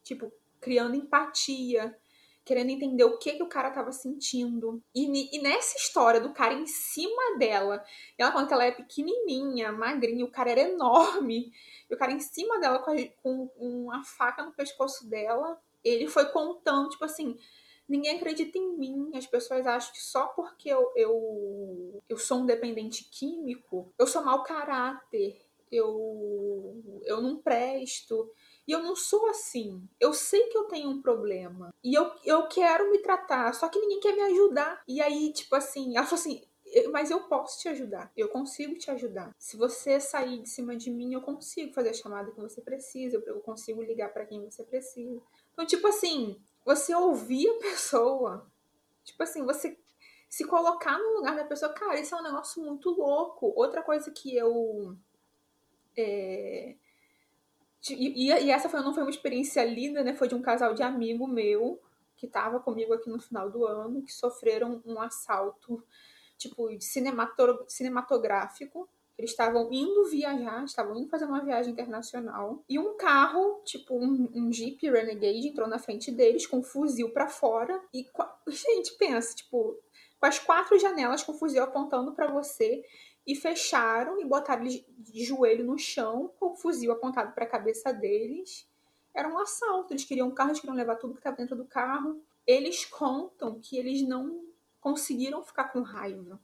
tipo, 0.03 0.33
criando 0.61 0.95
empatia, 0.95 1.97
querendo 2.45 2.71
entender 2.71 3.05
o 3.05 3.19
que 3.19 3.35
que 3.35 3.43
o 3.43 3.49
cara 3.49 3.71
tava 3.71 3.93
sentindo. 3.93 4.83
E, 4.95 5.37
e, 5.37 5.41
nessa 5.41 5.77
história 5.77 6.21
do 6.21 6.33
cara 6.33 6.55
em 6.55 6.67
cima 6.67 7.39
dela, 7.39 7.85
ela 8.19 8.33
conta 8.33 8.49
que 8.49 8.55
ela 8.55 8.65
é 8.65 8.73
pequenininha, 8.73 9.73
magrinha, 9.73 10.25
o 10.25 10.31
cara 10.31 10.51
era 10.51 10.63
enorme, 10.63 11.53
e 11.89 11.95
o 11.95 11.99
cara 11.99 12.13
em 12.13 12.21
cima 12.21 12.59
dela 12.59 12.81
com, 12.81 12.91
a, 12.91 13.09
com 13.23 13.51
uma 13.59 14.05
faca 14.05 14.45
no 14.45 14.53
pescoço 14.53 15.09
dela, 15.09 15.61
ele 15.85 16.09
foi 16.09 16.27
contando, 16.27 16.91
tipo 16.91 17.05
assim, 17.05 17.37
ninguém 17.89 18.17
acredita 18.17 18.59
em 18.59 18.77
mim, 18.77 19.11
as 19.15 19.27
pessoas 19.27 19.67
acham 19.67 19.93
que 19.93 20.03
só 20.03 20.29
porque 20.29 20.69
eu, 20.69 20.93
eu, 20.97 22.03
eu 22.09 22.17
sou 22.17 22.39
um 22.39 22.47
dependente 22.47 23.05
químico, 23.11 23.93
eu 23.99 24.07
sou 24.07 24.25
mau 24.25 24.43
caráter, 24.43 25.41
eu, 25.71 26.83
eu 27.05 27.21
não 27.21 27.37
presto, 27.37 28.31
e 28.67 28.73
eu 28.73 28.83
não 28.83 28.95
sou 28.95 29.29
assim. 29.29 29.87
Eu 29.99 30.13
sei 30.13 30.49
que 30.49 30.57
eu 30.57 30.65
tenho 30.65 30.89
um 30.89 31.03
problema. 31.03 31.75
E 31.83 31.95
eu, 31.95 32.11
eu 32.25 32.47
quero 32.49 32.91
me 32.91 32.99
tratar, 32.99 33.53
só 33.55 33.69
que 33.69 33.81
ninguém 33.81 34.01
quer 34.01 34.15
me 34.15 34.23
ajudar. 34.23 34.83
E 34.87 35.01
aí, 35.01 35.33
tipo 35.33 35.55
assim, 35.55 35.97
ela 35.97 36.07
falou 36.07 36.21
assim: 36.21 36.43
mas 36.91 37.11
eu 37.11 37.21
posso 37.25 37.61
te 37.61 37.69
ajudar, 37.69 38.11
eu 38.17 38.29
consigo 38.29 38.75
te 38.77 38.91
ajudar. 38.91 39.35
Se 39.39 39.57
você 39.57 40.01
sair 40.01 40.41
de 40.41 40.49
cima 40.49 40.75
de 40.75 40.91
mim, 40.91 41.13
eu 41.13 41.21
consigo 41.21 41.73
fazer 41.73 41.91
a 41.91 41.95
chamada 41.95 42.31
que 42.31 42.41
você 42.41 42.61
precisa, 42.63 43.23
eu 43.27 43.41
consigo 43.41 43.83
ligar 43.83 44.13
para 44.13 44.25
quem 44.25 44.43
você 44.43 44.65
precisa. 44.65 45.21
Então, 45.53 45.67
tipo 45.67 45.87
assim, 45.87 46.41
você 46.65 46.95
ouvir 46.95 47.49
a 47.49 47.59
pessoa, 47.61 48.47
tipo 49.05 49.23
assim, 49.23 49.45
você 49.45 49.79
se 50.31 50.47
colocar 50.47 50.97
no 50.97 51.17
lugar 51.17 51.37
da 51.37 51.45
pessoa, 51.45 51.75
cara, 51.75 52.01
isso 52.01 52.15
é 52.15 52.19
um 52.19 52.23
negócio 52.23 52.63
muito 52.63 52.91
louco. 52.91 53.53
Outra 53.55 53.83
coisa 53.83 54.11
que 54.11 54.35
eu 54.35 54.97
é, 55.95 56.75
e, 57.91 58.29
e, 58.29 58.51
essa 58.51 58.69
foi, 58.69 58.81
não 58.81 58.95
foi 58.95 59.03
uma 59.03 59.11
experiência 59.11 59.65
linda, 59.65 60.05
né? 60.05 60.15
Foi 60.15 60.29
de 60.29 60.35
um 60.35 60.43
casal 60.43 60.75
de 60.75 60.83
amigo 60.83 61.27
meu 61.27 61.81
que 62.17 62.27
estava 62.27 62.61
comigo 62.61 62.95
aqui 62.95 63.11
no 63.11 63.21
final 63.21 63.51
do 63.51 63.67
ano, 63.67 64.03
que 64.03 64.13
sofreram 64.13 64.81
um 64.87 65.01
assalto, 65.01 65.83
tipo, 66.39 66.69
cinematográfico. 67.67 68.89
Eles 69.19 69.33
estavam 69.33 69.73
indo 69.73 70.05
viajar, 70.09 70.65
estavam 70.65 70.97
indo 70.97 71.09
fazer 71.09 71.25
uma 71.25 71.45
viagem 71.45 71.73
internacional. 71.73 72.65
E 72.69 72.79
um 72.79 72.97
carro, 72.97 73.61
tipo, 73.65 73.97
um, 73.97 74.31
um 74.33 74.53
Jeep 74.53 74.89
Renegade, 74.89 75.49
entrou 75.49 75.69
na 75.69 75.79
frente 75.81 76.13
deles 76.13 76.47
com 76.47 76.59
um 76.59 76.63
fuzil 76.63 77.11
para 77.11 77.29
fora. 77.29 77.83
E, 77.93 78.07
gente, 78.49 78.97
pensa, 78.97 79.35
tipo, 79.35 79.77
com 80.21 80.27
as 80.27 80.39
quatro 80.39 80.79
janelas 80.79 81.25
com 81.25 81.33
o 81.33 81.37
fuzil 81.37 81.65
apontando 81.65 82.13
para 82.13 82.31
você 82.31 82.85
e 83.27 83.35
fecharam 83.35 84.21
e 84.21 84.25
botaram 84.25 84.63
eles 84.63 84.85
de 84.99 85.25
joelho 85.25 85.65
no 85.65 85.79
chão 85.79 86.33
com 86.39 86.53
o 86.53 86.57
fuzil 86.57 86.93
apontado 86.93 87.33
para 87.33 87.45
a 87.45 87.49
cabeça 87.49 87.93
deles. 87.93 88.69
Era 89.15 89.29
um 89.29 89.39
assalto, 89.39 89.93
eles 89.93 90.05
queriam 90.05 90.29
um 90.29 90.35
carro, 90.35 90.51
eles 90.51 90.61
queriam 90.61 90.77
levar 90.77 90.97
tudo 90.97 91.15
que 91.15 91.21
estava 91.21 91.37
dentro 91.37 91.57
do 91.57 91.65
carro. 91.65 92.21
Eles 92.47 92.85
contam 92.85 93.61
que 93.61 93.77
eles 93.77 94.03
não 94.03 94.45
conseguiram 94.81 95.43
ficar 95.45 95.65
com 95.65 95.83
raiva. 95.83 96.41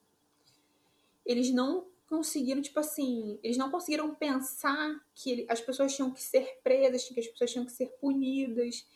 Eles 1.26 1.52
não 1.52 1.88
conseguiram, 2.08 2.62
tipo 2.62 2.78
assim, 2.78 3.38
eles 3.42 3.56
não 3.56 3.70
conseguiram 3.70 4.14
pensar 4.14 5.04
que 5.14 5.30
ele, 5.30 5.46
as 5.48 5.60
pessoas 5.60 5.94
tinham 5.94 6.10
que 6.10 6.22
ser 6.22 6.58
presas, 6.62 7.04
que 7.04 7.18
as 7.18 7.26
pessoas 7.26 7.50
tinham 7.50 7.66
que 7.66 7.72
ser 7.72 7.86
punidas. 8.00 8.86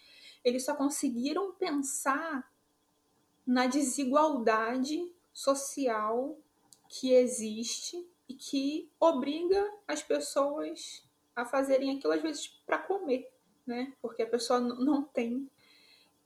Eles 0.45 0.65
só 0.65 0.75
conseguiram 0.75 1.53
pensar 1.53 2.51
na 3.47 3.67
desigualdade 3.67 5.13
social 5.33 6.39
que 6.93 7.13
existe 7.15 8.07
e 8.29 8.35
que 8.35 8.91
obriga 9.01 9.73
as 9.89 10.03
pessoas 10.03 11.03
a 11.35 11.45
fazerem 11.45 11.97
aquilo 11.97 12.13
às 12.13 12.23
vezes 12.23 12.49
para 12.67 12.79
comer, 12.79 13.31
né? 13.67 13.93
Porque 14.03 14.23
a 14.23 14.29
pessoa 14.29 14.61
não 14.61 15.03
tem 15.03 15.49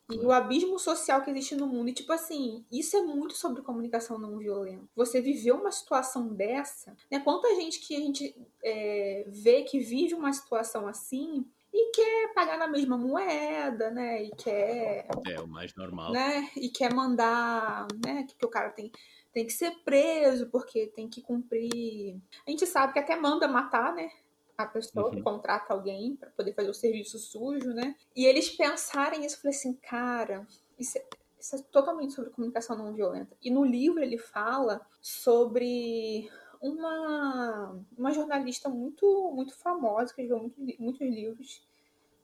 e 0.08 0.18
o 0.24 0.30
abismo 0.30 0.78
social 0.78 1.22
que 1.22 1.30
existe 1.30 1.56
no 1.56 1.66
mundo. 1.66 1.88
E, 1.88 1.92
tipo 1.92 2.12
assim, 2.12 2.64
isso 2.70 2.96
é 2.96 3.02
muito 3.02 3.36
sobre 3.36 3.62
comunicação 3.62 4.18
não 4.18 4.38
violenta. 4.38 4.84
Você 4.94 5.20
viveu 5.20 5.56
uma 5.56 5.72
situação 5.72 6.28
dessa, 6.28 6.96
né? 7.10 7.18
Quanta 7.18 7.54
gente 7.56 7.80
que 7.80 7.96
a 7.96 7.98
gente 7.98 8.36
é, 8.62 9.24
vê 9.26 9.62
que 9.62 9.80
vive 9.80 10.14
uma 10.14 10.32
situação 10.32 10.86
assim 10.86 11.44
e 11.72 11.90
quer 11.90 12.32
pagar 12.34 12.56
na 12.56 12.68
mesma 12.68 12.96
moeda, 12.96 13.90
né? 13.90 14.22
E 14.22 14.30
quer. 14.36 15.08
É 15.26 15.40
o 15.40 15.48
mais 15.48 15.74
normal. 15.74 16.12
Né? 16.12 16.50
E 16.56 16.68
quer 16.68 16.94
mandar, 16.94 17.88
né? 18.04 18.26
Que 18.38 18.46
o 18.46 18.48
cara 18.48 18.70
tem, 18.70 18.92
tem 19.36 19.44
que 19.44 19.52
ser 19.52 19.70
preso 19.84 20.46
porque 20.46 20.86
tem 20.86 21.10
que 21.10 21.20
cumprir. 21.20 22.18
A 22.46 22.50
gente 22.50 22.64
sabe 22.64 22.94
que 22.94 22.98
até 22.98 23.14
manda 23.16 23.46
matar, 23.46 23.94
né? 23.94 24.10
a 24.56 24.64
pessoa 24.64 25.08
uhum. 25.08 25.10
que 25.10 25.20
contrata 25.20 25.74
alguém 25.74 26.16
para 26.16 26.30
poder 26.30 26.54
fazer 26.54 26.70
o 26.70 26.74
serviço 26.74 27.18
sujo, 27.18 27.74
né? 27.74 27.94
E 28.16 28.24
eles 28.24 28.48
pensarem 28.48 29.26
isso, 29.26 29.36
eu 29.36 29.40
falei 29.42 29.54
assim, 29.54 29.74
cara, 29.74 30.46
isso 30.78 30.96
é, 30.96 31.04
isso 31.38 31.56
é 31.56 31.58
totalmente 31.70 32.14
sobre 32.14 32.30
comunicação 32.30 32.78
não 32.78 32.94
violenta. 32.94 33.36
E 33.42 33.50
no 33.50 33.62
livro 33.62 34.02
ele 34.02 34.16
fala 34.16 34.80
sobre 35.02 36.30
uma, 36.58 37.78
uma 37.98 38.12
jornalista 38.12 38.70
muito, 38.70 39.30
muito 39.34 39.54
famosa, 39.54 40.14
que 40.14 40.22
escreveu 40.22 40.38
muito, 40.38 40.82
muitos 40.82 41.06
livros, 41.06 41.62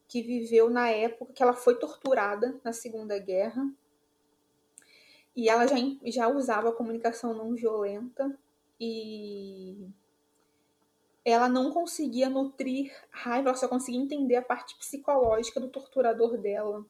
que 0.09 0.23
viveu 0.23 0.71
na 0.71 0.89
época 0.89 1.35
que 1.35 1.43
ela 1.43 1.53
foi 1.53 1.79
torturada 1.79 2.59
na 2.65 2.73
Segunda 2.73 3.19
Guerra. 3.19 3.71
E 5.35 5.49
ela 5.49 5.67
já, 5.67 5.77
já 6.07 6.29
usava 6.29 6.69
a 6.69 6.73
comunicação 6.73 7.35
não 7.35 7.55
violenta. 7.55 8.37
E 8.81 9.87
ela 11.25 11.49
não 11.49 11.71
conseguia 11.71 12.29
nutrir 12.29 12.93
raiva, 13.11 13.51
ela 13.51 13.59
só 13.59 13.69
conseguia 13.69 14.01
entender 14.01 14.37
a 14.37 14.43
parte 14.43 14.77
psicológica 14.77 15.61
do 15.61 15.69
torturador 15.69 16.37
dela. 16.37 16.85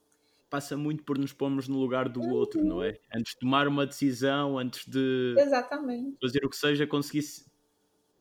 Passa 0.49 0.77
muito 0.77 1.03
por 1.03 1.19
nos 1.19 1.33
pormos 1.33 1.69
no 1.69 1.79
lugar 1.79 2.09
do 2.09 2.21
uhum. 2.21 2.33
outro, 2.33 2.63
não 2.65 2.83
é? 2.83 2.99
Antes 3.15 3.33
de 3.33 3.41
tomar 3.41 3.69
uma 3.69 3.87
decisão, 3.87 4.59
antes 4.59 4.87
de 4.87 5.35
Exatamente. 5.39 6.17
fazer 6.21 6.45
o 6.45 6.51
que 6.51 6.57
seja, 6.57 6.87
conseguir 6.87 7.25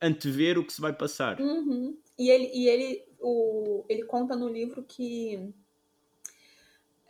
antever 0.02 0.58
o 0.58 0.66
que 0.66 0.74
se 0.74 0.82
vai 0.82 0.94
passar. 0.94 1.40
Uhum. 1.40 1.98
E 2.18 2.30
ele, 2.30 2.52
e 2.54 2.68
ele, 2.68 3.04
o, 3.20 3.86
ele 3.88 4.04
conta 4.04 4.36
no 4.36 4.48
livro 4.48 4.84
que 4.84 5.54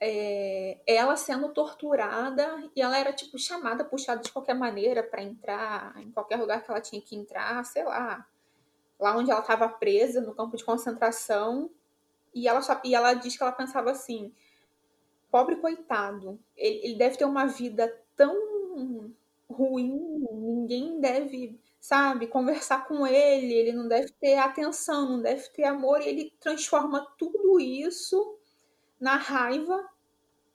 é, 0.04 0.80
ela 0.88 1.16
sendo 1.16 1.50
torturada 1.50 2.68
e 2.76 2.82
ela 2.82 2.98
era 2.98 3.14
tipo 3.14 3.38
chamada, 3.38 3.86
puxada 3.86 4.24
de 4.24 4.32
qualquer 4.32 4.56
maneira 4.56 5.04
para 5.04 5.22
entrar 5.22 5.94
em 6.02 6.10
qualquer 6.10 6.38
lugar 6.38 6.64
que 6.64 6.72
ela 6.72 6.82
tinha 6.82 7.00
que 7.00 7.16
entrar, 7.16 7.64
sei 7.64 7.84
lá, 7.84 8.28
lá 9.00 9.16
onde 9.16 9.30
ela 9.30 9.42
estava 9.42 9.70
presa, 9.70 10.20
no 10.20 10.34
campo 10.34 10.58
de 10.58 10.66
concentração, 10.66 11.70
e 12.34 12.48
ela, 12.48 12.62
só, 12.62 12.82
e 12.84 12.96
ela 12.96 13.14
diz 13.14 13.38
que 13.38 13.44
ela 13.44 13.52
pensava 13.52 13.92
assim: 13.92 14.34
pobre 15.30 15.58
coitado, 15.58 16.40
ele, 16.58 16.80
ele 16.84 16.96
deve 16.96 17.18
ter 17.18 17.26
uma 17.26 17.46
vida 17.46 17.96
tão 18.16 19.14
ruim, 19.48 20.26
ninguém 20.32 21.00
deve, 21.00 21.60
sabe, 21.80 22.26
conversar 22.26 22.88
com 22.88 23.06
ele, 23.06 23.54
ele 23.54 23.74
não 23.74 23.88
deve 23.88 24.12
ter 24.14 24.38
atenção, 24.38 25.08
não 25.08 25.22
deve 25.22 25.48
ter 25.50 25.66
amor, 25.66 26.02
e 26.02 26.08
ele 26.08 26.34
transforma 26.40 27.06
tudo 27.20 27.60
isso 27.60 28.40
na 29.00 29.16
raiva 29.16 29.90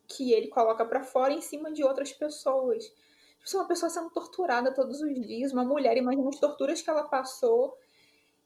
que 0.09 0.33
ele 0.33 0.49
coloca 0.49 0.85
para 0.85 1.03
fora 1.03 1.33
em 1.33 1.40
cima 1.40 1.73
de 1.73 1.83
outras 1.83 2.12
pessoas. 2.12 2.85
Tipo, 3.45 3.59
uma 3.59 3.69
pessoa 3.69 3.88
sendo 3.90 4.11
torturada 4.11 4.75
todos 4.75 5.01
os 5.01 5.14
dias, 5.14 5.53
uma 5.53 5.64
mulher, 5.64 5.97
imagina 5.97 6.29
as 6.29 6.40
torturas 6.40 6.83
que 6.83 6.90
ela 6.90 7.05
passou 7.05 7.77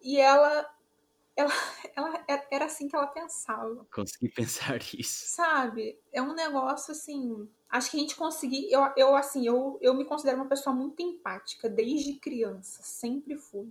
e 0.02 0.18
ela, 0.18 0.68
ela, 1.36 1.52
ela 1.96 2.24
era 2.50 2.64
assim 2.64 2.88
que 2.88 2.96
ela 2.96 3.06
pensava. 3.06 3.86
Consegui 3.92 4.28
pensar 4.28 4.78
isso. 4.98 5.34
Sabe? 5.34 5.98
É 6.12 6.20
um 6.20 6.34
negócio 6.34 6.92
assim. 6.92 7.48
Acho 7.68 7.90
que 7.90 7.96
a 7.96 8.00
gente 8.00 8.16
conseguir. 8.16 8.70
Eu, 8.70 8.80
eu 8.96 9.16
assim, 9.16 9.46
eu, 9.46 9.78
eu 9.80 9.94
me 9.94 10.04
considero 10.04 10.38
uma 10.38 10.48
pessoa 10.48 10.74
muito 10.74 11.02
empática 11.02 11.68
desde 11.68 12.14
criança. 12.14 12.82
Sempre 12.82 13.36
fui. 13.36 13.68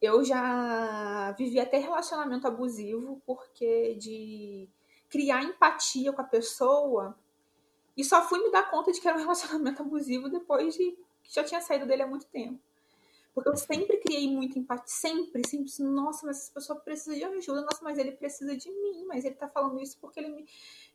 Eu 0.00 0.24
já 0.24 1.32
vivi 1.32 1.58
até 1.58 1.78
relacionamento 1.78 2.46
abusivo, 2.46 3.20
porque 3.26 3.94
de 3.94 4.68
criar 5.08 5.42
empatia 5.42 6.12
com 6.12 6.20
a 6.20 6.24
pessoa. 6.24 7.18
E 7.98 8.04
só 8.04 8.22
fui 8.22 8.38
me 8.38 8.52
dar 8.52 8.70
conta 8.70 8.92
de 8.92 9.00
que 9.00 9.08
era 9.08 9.18
um 9.18 9.20
relacionamento 9.20 9.82
abusivo 9.82 10.30
depois 10.30 10.74
de 10.74 10.96
que 11.24 11.34
já 11.34 11.42
tinha 11.42 11.60
saído 11.60 11.84
dele 11.84 12.02
há 12.02 12.06
muito 12.06 12.26
tempo. 12.26 12.62
Porque 13.34 13.50
eu 13.50 13.56
sempre 13.56 13.98
criei 13.98 14.28
muito 14.28 14.58
empate, 14.58 14.90
sempre, 14.90 15.46
sempre. 15.46 15.66
Assim, 15.66 15.84
nossa, 15.84 16.26
mas 16.26 16.38
essa 16.38 16.52
pessoa 16.54 16.80
precisa 16.80 17.14
de 17.14 17.24
ajuda, 17.24 17.62
nossa, 17.62 17.82
mas 17.82 17.98
ele 17.98 18.12
precisa 18.12 18.56
de 18.56 18.70
mim, 18.70 19.04
mas 19.06 19.24
ele 19.24 19.34
tá 19.34 19.48
falando 19.48 19.80
isso 19.80 19.98
porque 20.00 20.18
ele 20.18 20.28
me, 20.28 20.46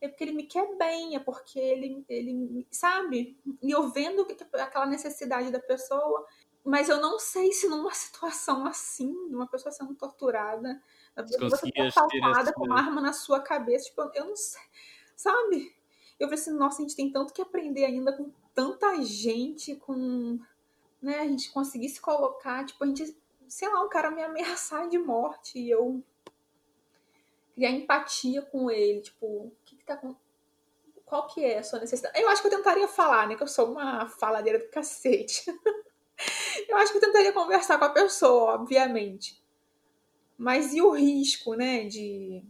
é 0.02 0.08
porque 0.08 0.24
ele 0.24 0.32
me 0.32 0.44
quer 0.44 0.76
bem, 0.78 1.16
é 1.16 1.20
porque 1.20 1.60
ele, 1.60 2.04
ele 2.10 2.68
sabe? 2.72 3.38
E 3.62 3.72
eu 3.72 3.90
vendo 3.90 4.26
aquela 4.54 4.86
necessidade 4.86 5.52
da 5.52 5.60
pessoa, 5.60 6.26
mas 6.66 6.90
eu 6.90 7.00
não 7.00 7.20
sei 7.20 7.52
se 7.52 7.68
numa 7.68 7.94
situação 7.94 8.66
assim, 8.66 9.14
uma 9.30 9.48
pessoa 9.48 9.72
sendo 9.72 9.94
torturada, 9.96 10.82
você 11.16 11.72
tá 11.72 11.88
assaltada 11.88 12.54
com 12.54 12.66
uma 12.66 12.80
arma 12.80 13.00
na 13.00 13.14
sua 13.14 13.40
cabeça, 13.40 13.86
tipo, 13.86 14.02
eu 14.16 14.26
não 14.26 14.36
sei, 14.36 14.62
sabe? 15.16 15.74
Eu 16.20 16.28
falei 16.28 16.42
assim, 16.42 16.58
nossa, 16.58 16.82
a 16.82 16.82
gente 16.82 16.96
tem 16.96 17.12
tanto 17.12 17.34
que 17.34 17.42
aprender 17.42 17.86
ainda 17.86 18.14
com 18.14 18.32
tanta 18.54 19.02
gente, 19.04 19.76
com 19.76 20.40
né, 21.02 21.20
a 21.20 21.28
gente 21.28 21.52
conseguir 21.52 21.90
se 21.90 22.00
colocar, 22.00 22.66
tipo, 22.66 22.84
a 22.84 22.88
gente, 22.88 23.16
sei 23.48 23.68
lá, 23.70 23.84
um 23.84 23.90
cara 23.90 24.10
me 24.10 24.24
ameaçar 24.24 24.88
de 24.88 24.98
morte 24.98 25.60
e 25.60 25.70
eu 25.70 26.02
criar 27.54 27.72
empatia 27.72 28.42
com 28.42 28.72
ele, 28.72 29.02
tipo, 29.02 29.26
o 29.26 29.52
que 29.66 29.76
que 29.76 29.84
tá 29.84 29.98
com 29.98 30.16
qual 31.06 31.28
que 31.28 31.44
é 31.44 31.60
a 31.60 31.64
sua 31.64 31.80
necessidade? 31.80 32.20
Eu 32.20 32.28
acho 32.30 32.42
que 32.42 32.48
eu 32.48 32.58
tentaria 32.58 32.88
falar, 32.88 33.28
né, 33.28 33.36
que 33.36 33.44
eu 33.44 33.48
sou 33.48 33.72
uma 33.72 34.08
faladeira 34.08 34.58
do 34.58 34.68
cacete. 34.70 35.46
eu 36.68 36.78
acho 36.78 36.92
que 36.92 36.98
eu 36.98 37.02
tentaria 37.02 37.32
conversar 37.32 37.78
com 37.78 37.86
a 37.86 37.90
pessoa, 37.90 38.54
obviamente. 38.54 39.40
Mas 40.36 40.74
e 40.74 40.82
o 40.82 40.90
risco, 40.90 41.54
né, 41.54 41.86
de 41.86 42.44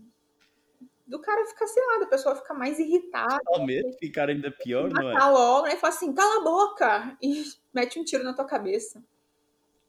do 1.06 1.20
cara 1.20 1.46
ficar, 1.46 1.68
sei 1.68 1.84
lá, 1.86 2.00
da 2.00 2.06
pessoa 2.06 2.36
ficar 2.36 2.54
mais 2.54 2.80
irritada. 2.80 3.40
Realmente 3.50 3.98
ficar 3.98 4.30
ainda 4.30 4.50
pior, 4.52 4.90
não 4.90 5.12
é? 5.12 5.26
logo, 5.30 5.68
né? 5.68 5.76
E 5.76 5.78
fala 5.78 5.94
assim, 5.94 6.14
cala 6.14 6.42
a 6.42 6.44
boca! 6.44 7.18
E 7.22 7.44
mete 7.74 8.00
um 8.00 8.04
tiro 8.04 8.24
na 8.24 8.34
tua 8.34 8.46
cabeça. 8.46 9.04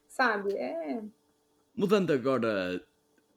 Sabe? 0.08 0.54
É. 0.54 1.02
Mudando 1.76 2.12
agora 2.12 2.84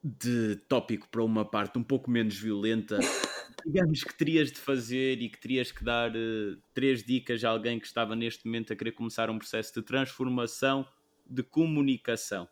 de 0.03 0.55
tópico 0.67 1.07
para 1.09 1.23
uma 1.23 1.43
parte 1.43 1.77
um 1.77 1.83
pouco 1.83 2.09
menos 2.09 2.35
violenta, 2.37 2.97
digamos 3.65 4.03
que 4.03 4.15
terias 4.15 4.51
de 4.51 4.59
fazer 4.59 5.21
e 5.21 5.29
que 5.29 5.39
terias 5.39 5.71
que 5.71 5.83
dar 5.83 6.11
uh, 6.11 6.57
três 6.73 7.03
dicas 7.03 7.43
a 7.43 7.49
alguém 7.49 7.79
que 7.79 7.85
estava 7.85 8.15
neste 8.15 8.45
momento 8.45 8.71
a 8.71 8.75
querer 8.75 8.91
começar 8.91 9.29
um 9.29 9.37
processo 9.37 9.73
de 9.73 9.81
transformação 9.81 10.87
de 11.25 11.43
comunicação. 11.43 12.47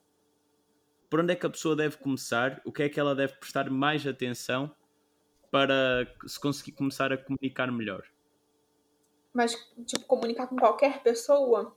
Por 1.10 1.20
onde 1.20 1.34
é 1.34 1.36
que 1.36 1.46
a 1.46 1.50
pessoa 1.50 1.76
deve 1.76 1.98
começar? 1.98 2.62
O 2.66 2.72
que 2.72 2.84
é 2.84 2.90
que 2.90 3.00
ela 3.00 3.16
deve 3.16 3.34
prestar 3.36 3.70
mais 3.70 4.06
atenção 4.06 4.76
para 5.56 6.06
se 6.28 6.38
conseguir 6.38 6.74
começar 6.74 7.14
a 7.14 7.18
comunicar 7.18 7.72
melhor. 7.72 8.04
Mas, 9.34 9.56
tipo, 9.86 10.06
comunicar 10.06 10.48
com 10.48 10.58
qualquer 10.58 11.02
pessoa? 11.02 11.74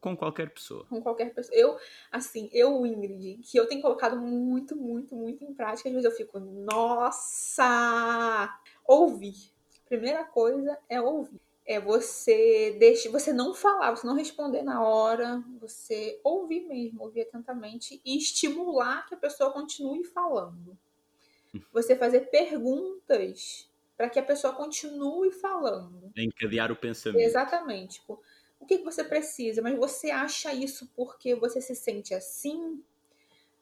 Com 0.00 0.16
qualquer 0.16 0.48
pessoa. 0.48 0.86
Com 0.86 1.02
qualquer 1.02 1.34
pessoa. 1.34 1.54
Eu, 1.54 1.78
assim, 2.10 2.48
eu, 2.50 2.86
Ingrid, 2.86 3.42
que 3.42 3.58
eu 3.58 3.68
tenho 3.68 3.82
colocado 3.82 4.16
muito, 4.16 4.74
muito, 4.74 5.14
muito 5.14 5.44
em 5.44 5.52
prática, 5.52 5.90
às 5.90 5.94
vezes 5.94 6.10
eu 6.10 6.16
fico, 6.16 6.40
nossa! 6.40 7.68
Ouvir. 8.86 9.52
Primeira 9.86 10.24
coisa 10.24 10.78
é 10.88 10.98
ouvir. 10.98 11.42
É 11.66 11.78
você 11.78 12.74
deixe, 12.80 13.10
você 13.10 13.34
não 13.34 13.52
falar, 13.52 13.94
você 13.94 14.06
não 14.06 14.14
responder 14.14 14.62
na 14.62 14.82
hora, 14.82 15.44
você 15.60 16.18
ouvir 16.24 16.66
mesmo, 16.66 17.02
ouvir 17.02 17.20
atentamente 17.20 18.00
e 18.02 18.16
estimular 18.16 19.06
que 19.06 19.14
a 19.14 19.18
pessoa 19.18 19.52
continue 19.52 20.04
falando 20.04 20.74
você 21.72 21.96
fazer 21.96 22.30
perguntas 22.30 23.68
para 23.96 24.08
que 24.08 24.18
a 24.18 24.22
pessoa 24.22 24.52
continue 24.52 25.30
falando. 25.30 26.12
Encadear 26.16 26.72
o 26.72 26.76
pensamento. 26.76 27.22
Exatamente. 27.22 28.00
Tipo, 28.00 28.20
o 28.58 28.66
que 28.66 28.78
você 28.78 29.04
precisa? 29.04 29.60
Mas 29.60 29.76
você 29.76 30.10
acha 30.10 30.52
isso 30.52 30.90
porque 30.96 31.34
você 31.34 31.60
se 31.60 31.74
sente 31.74 32.14
assim? 32.14 32.82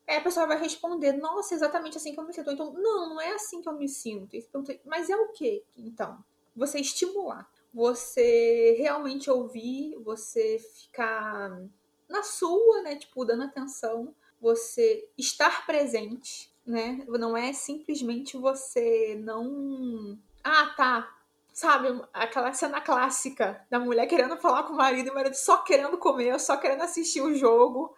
Aí 0.07 0.17
a 0.17 0.21
pessoa 0.21 0.47
vai 0.47 0.59
responder, 0.59 1.13
nossa, 1.13 1.55
exatamente 1.55 1.97
assim 1.97 2.13
que 2.13 2.21
eu 2.21 2.25
me 2.25 2.33
sinto. 2.33 2.51
Então, 2.51 2.73
não, 2.73 3.11
não 3.11 3.21
é 3.21 3.33
assim 3.33 3.63
que 3.63 3.69
eu 3.69 3.77
me 3.77 3.89
sinto. 3.89 4.37
Mas 4.85 5.09
é 5.09 5.17
o 5.17 5.29
que, 5.29 5.65
então? 5.77 6.23
Você 6.55 6.81
estimular. 6.81 7.51
Você 7.73 8.75
realmente 8.79 9.31
ouvir, 9.31 9.97
você 10.03 10.59
ficar 10.59 11.63
na 12.09 12.23
sua, 12.23 12.83
né? 12.83 12.97
Tipo, 12.97 13.25
dando 13.25 13.45
atenção. 13.45 14.15
Você 14.41 15.09
estar 15.17 15.65
presente 15.65 16.50
né? 16.67 17.05
Não 17.09 17.37
é 17.37 17.53
simplesmente 17.53 18.37
você 18.37 19.19
não. 19.23 20.19
Ah, 20.43 20.75
tá. 20.77 21.17
Sabe, 21.53 21.89
aquela 22.13 22.53
cena 22.53 22.81
clássica 22.81 23.67
da 23.69 23.79
mulher 23.79 24.07
querendo 24.07 24.37
falar 24.37 24.63
com 24.63 24.73
o 24.73 24.77
marido 24.77 25.09
e 25.09 25.11
o 25.11 25.15
marido 25.15 25.35
só 25.35 25.59
querendo 25.59 25.99
comer, 25.99 26.39
só 26.39 26.57
querendo 26.57 26.83
assistir 26.83 27.21
o 27.21 27.35
jogo. 27.35 27.95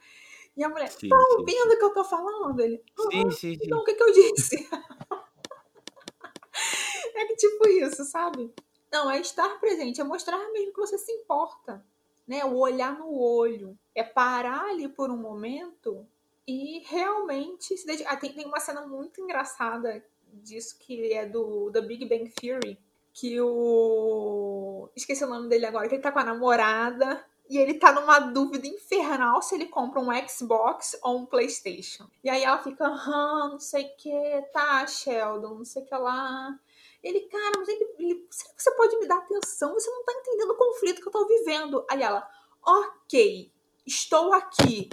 E 0.57 0.65
a 0.65 0.69
mulher, 0.69 0.91
Sim, 0.91 1.09
tá 1.09 1.17
ouvindo 1.39 1.73
o 1.73 1.79
que 1.79 1.85
eu 1.85 1.93
tô 1.93 2.05
falando? 2.05 2.61
Ele, 2.61 2.83
"Aham." 2.99 3.31
sim, 3.31 3.33
sim. 3.57 3.59
Então, 3.63 3.79
o 3.79 3.85
que, 3.85 3.95
que 3.95 4.03
eu 4.03 4.13
disse? 4.13 4.69
é 7.15 7.27
que 7.27 7.37
tipo 7.37 7.69
isso, 7.69 8.05
sabe? 8.05 8.53
Não, 8.91 9.11
é 9.11 9.21
estar 9.21 9.59
presente, 9.59 10.01
é 10.01 10.05
mostrar 10.05 10.39
mesmo 10.53 10.73
que 10.73 10.81
você 10.81 10.99
se 10.99 11.13
importa. 11.13 11.85
Né? 12.27 12.45
O 12.45 12.57
olhar 12.57 12.99
no 12.99 13.19
olho. 13.19 13.79
É 13.95 14.03
parar 14.03 14.71
ali 14.71 14.89
por 14.89 15.11
um 15.11 15.17
momento 15.17 16.07
e 16.47 16.81
realmente 16.87 17.77
se 17.77 17.87
dedicar. 17.87 18.13
Ah, 18.13 18.17
tem, 18.17 18.33
tem 18.33 18.47
uma 18.47 18.61
cena 18.61 18.87
muito 18.87 19.21
engraçada 19.21 20.05
disso 20.33 20.77
que 20.79 21.13
é 21.13 21.27
do 21.27 21.71
The 21.73 21.81
Big 21.83 22.05
Bang 22.07 22.31
Theory. 22.31 22.79
Que 23.13 23.41
o. 23.41 24.89
Esqueci 24.97 25.23
o 25.25 25.29
nome 25.29 25.49
dele 25.49 25.67
agora, 25.67 25.87
que 25.89 25.95
ele 25.95 26.03
tá 26.03 26.11
com 26.11 26.19
a 26.19 26.25
namorada 26.25 27.23
e 27.53 27.59
ele 27.59 27.75
tá 27.75 27.93
numa 27.93 28.19
dúvida 28.19 28.67
infernal 28.67 29.43
se 29.43 29.55
ele 29.55 29.67
compra 29.67 30.01
um 30.01 30.09
Xbox 30.27 30.99
ou 31.03 31.19
um 31.19 31.27
PlayStation. 31.27 32.09
E 32.25 32.31
aí 32.31 32.43
ela 32.43 32.63
fica, 32.63 32.87
aham, 32.87 33.51
não 33.51 33.61
sei 33.61 33.85
o 33.85 33.97
que, 33.97 34.43
tá, 34.55 34.87
Sheldon, 34.87 35.57
não 35.57 35.65
sei 35.65 35.83
o 35.83 35.87
que 35.87 35.95
lá. 35.95 36.59
Ele, 37.03 37.21
cara, 37.29 37.59
mas 37.59 37.69
ele, 37.69 37.87
ele, 37.99 38.27
será 38.31 38.55
que 38.55 38.63
você 38.63 38.71
pode 38.71 38.97
me 38.99 39.07
dar 39.07 39.19
atenção? 39.19 39.75
Você 39.75 39.91
não 39.91 40.03
tá 40.05 40.13
entendendo 40.15 40.51
o 40.53 40.57
conflito 40.57 41.03
que 41.03 41.09
eu 41.09 41.13
tô 41.13 41.27
vivendo. 41.27 41.85
Aí 41.91 42.03
ela, 42.03 42.27
ok, 42.65 43.53
estou 43.85 44.33
aqui. 44.33 44.89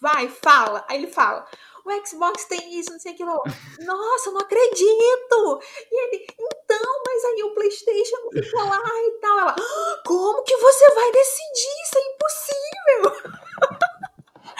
Vai, 0.00 0.28
fala. 0.28 0.84
Aí 0.88 0.98
ele 0.98 1.06
fala, 1.12 1.46
o 1.84 2.06
Xbox 2.06 2.44
tem 2.46 2.78
isso, 2.78 2.92
não 2.92 2.98
sei 3.00 3.12
o 3.12 3.16
que. 3.16 3.24
Nossa, 3.24 4.30
não 4.30 4.40
acredito! 4.40 5.60
E 5.90 6.00
ele, 6.04 6.26
então, 6.38 7.02
mas 7.06 7.24
aí 7.24 7.42
o 7.44 7.54
Playstation 7.54 8.16
fica 8.32 8.62
lá 8.64 8.78
e 9.06 9.10
tal. 9.20 9.38
Ela, 9.38 9.54
"Ah, 9.58 10.02
como 10.06 10.42
que 10.44 10.56
você 10.56 10.90
vai 10.94 11.12
decidir? 11.12 11.82
Isso 11.82 11.98
é 11.98 12.02
impossível! 12.12 13.32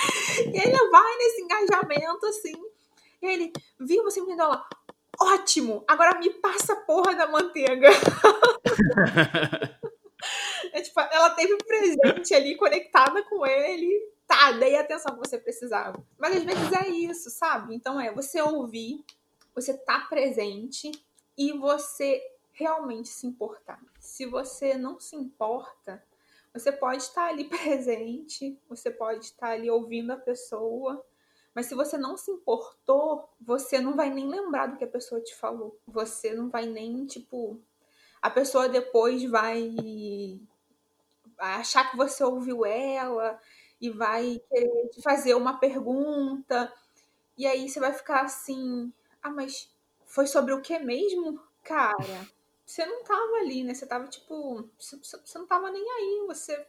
e 0.55 0.59
ele 0.59 0.91
vai 0.91 1.17
nesse 1.17 1.43
engajamento, 1.43 2.27
assim. 2.27 2.53
E 3.23 3.27
ele, 3.27 3.53
viu, 3.79 4.03
você 4.03 4.21
me 4.21 4.27
entendeu 4.27 4.49
lá? 4.49 4.67
Ótimo! 5.21 5.85
Agora 5.87 6.19
me 6.19 6.31
passa 6.31 6.73
a 6.73 6.77
porra 6.77 7.15
da 7.15 7.27
manteiga. 7.29 7.89
É, 10.73 10.81
tipo, 10.83 11.01
ela 11.01 11.31
teve 11.31 11.57
presente 11.59 12.35
ali, 12.35 12.57
conectada 12.57 13.23
com 13.25 13.45
ele. 13.47 13.89
Tá, 14.41 14.53
dei 14.53 14.75
a 14.75 14.81
atenção 14.81 15.15
que 15.17 15.29
você 15.29 15.37
precisava. 15.37 16.03
Mas 16.19 16.35
às 16.35 16.45
vezes 16.45 16.73
é 16.73 16.89
isso, 16.89 17.29
sabe? 17.29 17.75
Então 17.75 18.01
é 18.01 18.11
você 18.11 18.41
ouvir, 18.41 19.05
você 19.55 19.77
tá 19.77 20.01
presente 20.09 20.91
e 21.37 21.53
você 21.53 22.23
realmente 22.51 23.11
se 23.11 23.27
importar. 23.27 23.79
Se 23.99 24.25
você 24.25 24.79
não 24.79 24.99
se 24.99 25.15
importa, 25.15 26.03
você 26.55 26.73
pode 26.73 27.03
estar 27.03 27.27
ali 27.27 27.45
presente, 27.51 28.59
você 28.67 28.91
pode 28.91 29.27
estar 29.27 29.51
ali 29.51 29.71
ouvindo 29.71 30.11
a 30.13 30.17
pessoa, 30.17 31.05
mas 31.55 31.67
se 31.67 31.75
você 31.75 31.99
não 31.99 32.17
se 32.17 32.31
importou, 32.31 33.29
você 33.39 33.79
não 33.79 33.95
vai 33.95 34.09
nem 34.09 34.27
lembrar 34.27 34.69
do 34.69 34.79
que 34.79 34.85
a 34.85 34.89
pessoa 34.89 35.21
te 35.21 35.35
falou. 35.35 35.79
Você 35.87 36.33
não 36.33 36.49
vai 36.49 36.65
nem, 36.65 37.05
tipo. 37.05 37.61
A 38.23 38.31
pessoa 38.31 38.71
depois 38.71 39.23
vai 39.23 39.71
achar 41.37 41.91
que 41.91 41.97
você 41.99 42.25
ouviu 42.25 42.65
ela 42.65 43.39
e 43.81 43.91
vai 43.91 44.41
querer 44.49 44.89
te 44.91 45.01
fazer 45.01 45.35
uma 45.35 45.59
pergunta. 45.59 46.73
E 47.37 47.47
aí 47.47 47.69
você 47.69 47.81
vai 47.81 47.93
ficar 47.93 48.23
assim: 48.23 48.93
ah, 49.23 49.31
mas 49.31 49.73
foi 50.07 50.27
sobre 50.27 50.53
o 50.53 50.61
que 50.61 50.79
mesmo? 50.79 51.41
Cara, 51.65 52.29
você 52.67 52.85
não 52.85 53.03
tava 53.03 53.37
ali, 53.39 53.65
né? 53.65 53.75
Você 53.75 53.87
tava 53.87 54.07
tipo. 54.07 54.69
Você 54.79 55.39
não 55.39 55.47
tava 55.47 55.71
nem 55.71 55.83
aí. 55.83 56.25
Você 56.27 56.67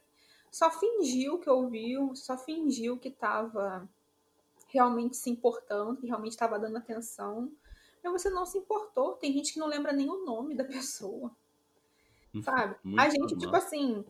só 0.50 0.72
fingiu 0.72 1.40
que 1.40 1.50
ouviu, 1.50 2.16
só 2.16 2.38
fingiu 2.38 2.98
que 2.98 3.12
tava 3.12 3.88
realmente 4.68 5.18
se 5.18 5.30
importando, 5.30 5.98
que 5.98 6.08
realmente 6.08 6.32
estava 6.32 6.58
dando 6.58 6.78
atenção. 6.78 7.52
Mas 8.04 8.14
você 8.14 8.30
não 8.30 8.46
se 8.46 8.58
importou. 8.58 9.14
Tem 9.14 9.34
gente 9.34 9.54
que 9.54 9.60
não 9.60 9.68
lembra 9.68 9.92
nem 9.92 10.10
o 10.10 10.26
nome 10.26 10.56
da 10.56 10.64
pessoa. 10.64 11.32
Sabe? 12.44 12.78
Muito 12.84 13.00
a 13.00 13.10
gente, 13.10 13.20
normal. 13.20 13.40
tipo 13.40 13.56
assim, 13.56 14.06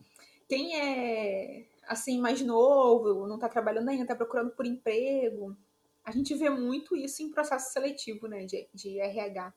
quem 0.47 0.79
é 0.79 1.65
assim, 1.91 2.19
mais 2.19 2.41
novo, 2.41 3.27
não 3.27 3.37
tá 3.37 3.49
trabalhando 3.49 3.89
ainda, 3.89 4.05
tá 4.05 4.15
procurando 4.15 4.51
por 4.51 4.65
emprego, 4.65 5.55
a 6.03 6.11
gente 6.11 6.33
vê 6.33 6.49
muito 6.49 6.95
isso 6.95 7.21
em 7.21 7.29
processo 7.29 7.71
seletivo, 7.73 8.27
né, 8.27 8.45
de, 8.45 8.67
de 8.73 8.99
RH. 8.99 9.53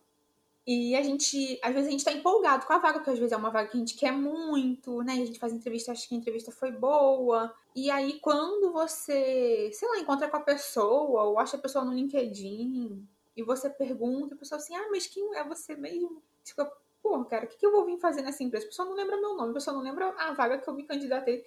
E 0.67 0.97
a 0.97 1.03
gente, 1.03 1.59
às 1.63 1.75
vezes 1.75 1.89
a 1.89 1.91
gente 1.91 2.05
tá 2.05 2.13
empolgado 2.13 2.67
com 2.67 2.73
a 2.73 2.79
vaga, 2.79 2.99
porque 2.99 3.11
às 3.11 3.19
vezes 3.19 3.33
é 3.33 3.37
uma 3.37 3.51
vaga 3.51 3.69
que 3.69 3.77
a 3.77 3.81
gente 3.81 3.95
quer 3.97 4.13
muito, 4.13 5.03
né? 5.03 5.13
A 5.13 5.17
gente 5.17 5.39
faz 5.39 5.53
entrevista, 5.53 5.93
acha 5.93 6.09
que 6.09 6.15
a 6.15 6.19
entrevista 6.19 6.51
foi 6.51 6.73
boa. 6.73 7.55
E 7.77 7.91
aí, 7.91 8.19
quando 8.21 8.73
você, 8.73 9.71
sei 9.75 9.89
lá, 9.89 9.99
encontra 9.99 10.27
com 10.27 10.39
a 10.39 10.41
pessoa, 10.41 11.25
ou 11.25 11.39
acha 11.39 11.59
a 11.59 11.61
pessoa 11.61 11.85
no 11.85 11.93
LinkedIn, 11.93 13.07
e 13.37 13.43
você 13.43 13.69
pergunta, 13.69 14.35
a 14.35 14.39
pessoa 14.39 14.59
assim, 14.59 14.75
ah, 14.75 14.89
mas 14.91 15.07
quem 15.07 15.37
é 15.37 15.45
você 15.45 15.77
mesmo? 15.77 16.23
Fica, 16.43 16.71
pô, 17.03 17.23
cara, 17.27 17.45
o 17.45 17.49
que, 17.49 17.59
que 17.59 17.67
eu 17.67 17.73
vou 17.73 17.85
vir 17.85 17.99
fazer 17.99 18.23
nessa 18.23 18.43
empresa? 18.43 18.65
A 18.65 18.69
pessoa 18.69 18.89
não 18.89 18.97
lembra 18.97 19.19
meu 19.19 19.37
nome, 19.37 19.51
a 19.51 19.55
pessoa 19.55 19.77
não 19.77 19.83
lembra 19.83 20.15
a 20.17 20.33
vaga 20.33 20.59
que 20.59 20.69
eu 20.69 20.73
me 20.73 20.85
candidatei. 20.85 21.45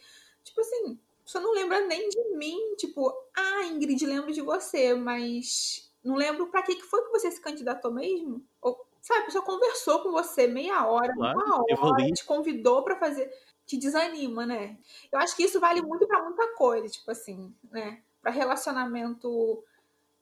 Tipo 0.48 0.62
assim, 0.62 1.00
pessoa 1.28 1.44
não 1.44 1.52
lembra 1.52 1.82
nem 1.82 2.08
de 2.08 2.24
mim. 2.36 2.76
Tipo, 2.78 3.14
ah, 3.36 3.66
Ingrid, 3.66 4.06
lembro 4.06 4.32
de 4.32 4.42
você, 4.42 4.94
mas 4.96 5.92
não 6.04 6.16
lembro 6.16 6.48
pra 6.48 6.64
que 6.64 6.76
que 6.76 6.84
foi 6.84 7.04
que 7.04 7.12
você 7.12 7.30
se 7.30 7.42
candidatou 7.42 7.92
mesmo? 7.92 8.44
Ou, 8.62 8.88
sabe, 9.02 9.22
a 9.22 9.26
pessoa 9.26 9.44
conversou 9.44 10.02
com 10.02 10.12
você 10.12 10.48
meia 10.48 10.88
hora, 10.88 11.14
Claro, 11.14 11.38
uma 11.38 11.92
hora, 11.92 12.12
te 12.12 12.24
convidou 12.24 12.82
pra 12.84 12.96
fazer. 12.96 13.30
Te 13.66 13.78
desanima, 13.78 14.46
né? 14.46 14.78
Eu 15.12 15.20
acho 15.20 15.36
que 15.36 15.44
isso 15.44 15.60
vale 15.60 15.82
muito 15.82 16.08
pra 16.08 16.24
muita 16.24 16.56
coisa, 16.56 16.88
tipo 16.88 17.12
assim, 17.12 17.54
né? 17.70 18.02
Pra 18.22 18.32
relacionamento 18.32 19.62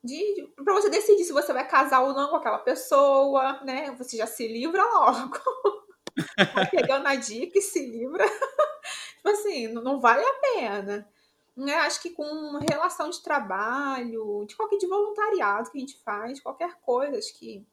de, 0.04 0.52
pra 0.64 0.74
você 0.74 0.90
decidir 0.90 1.24
se 1.24 1.34
você 1.34 1.54
vai 1.54 1.68
casar 1.68 2.02
ou 2.02 2.14
não 2.14 2.30
com 2.30 2.36
aquela 2.38 2.58
pessoa, 2.58 3.62
né? 3.64 3.92
Você 4.00 4.18
já 4.18 4.26
se 4.26 4.48
livra 4.48 4.84
logo. 4.84 5.40
Vai 6.56 6.70
pegando 6.72 7.06
a 7.06 7.16
dica 7.16 7.60
e 7.60 7.62
se 7.62 7.86
livra. 7.86 8.26
Tipo 9.26 9.30
assim, 9.30 9.68
não, 9.70 10.00
vale 10.00 10.24
a 10.24 10.34
pena. 10.54 11.10
Né? 11.56 11.74
Acho 11.76 12.02
que 12.02 12.12
com 12.12 12.60
relação 12.70 13.10
de 13.10 13.24
trabalho, 13.24 14.46
de 14.48 14.56
qualquer 14.56 14.78
de 14.78 14.88
voluntariado 14.88 15.72
que 15.72 15.78
a 15.78 15.82
gente 15.82 15.98
faz, 16.04 16.40
qualquer 16.40 16.76
coisa, 16.82 17.18
acho 17.18 17.34
que 17.38 17.66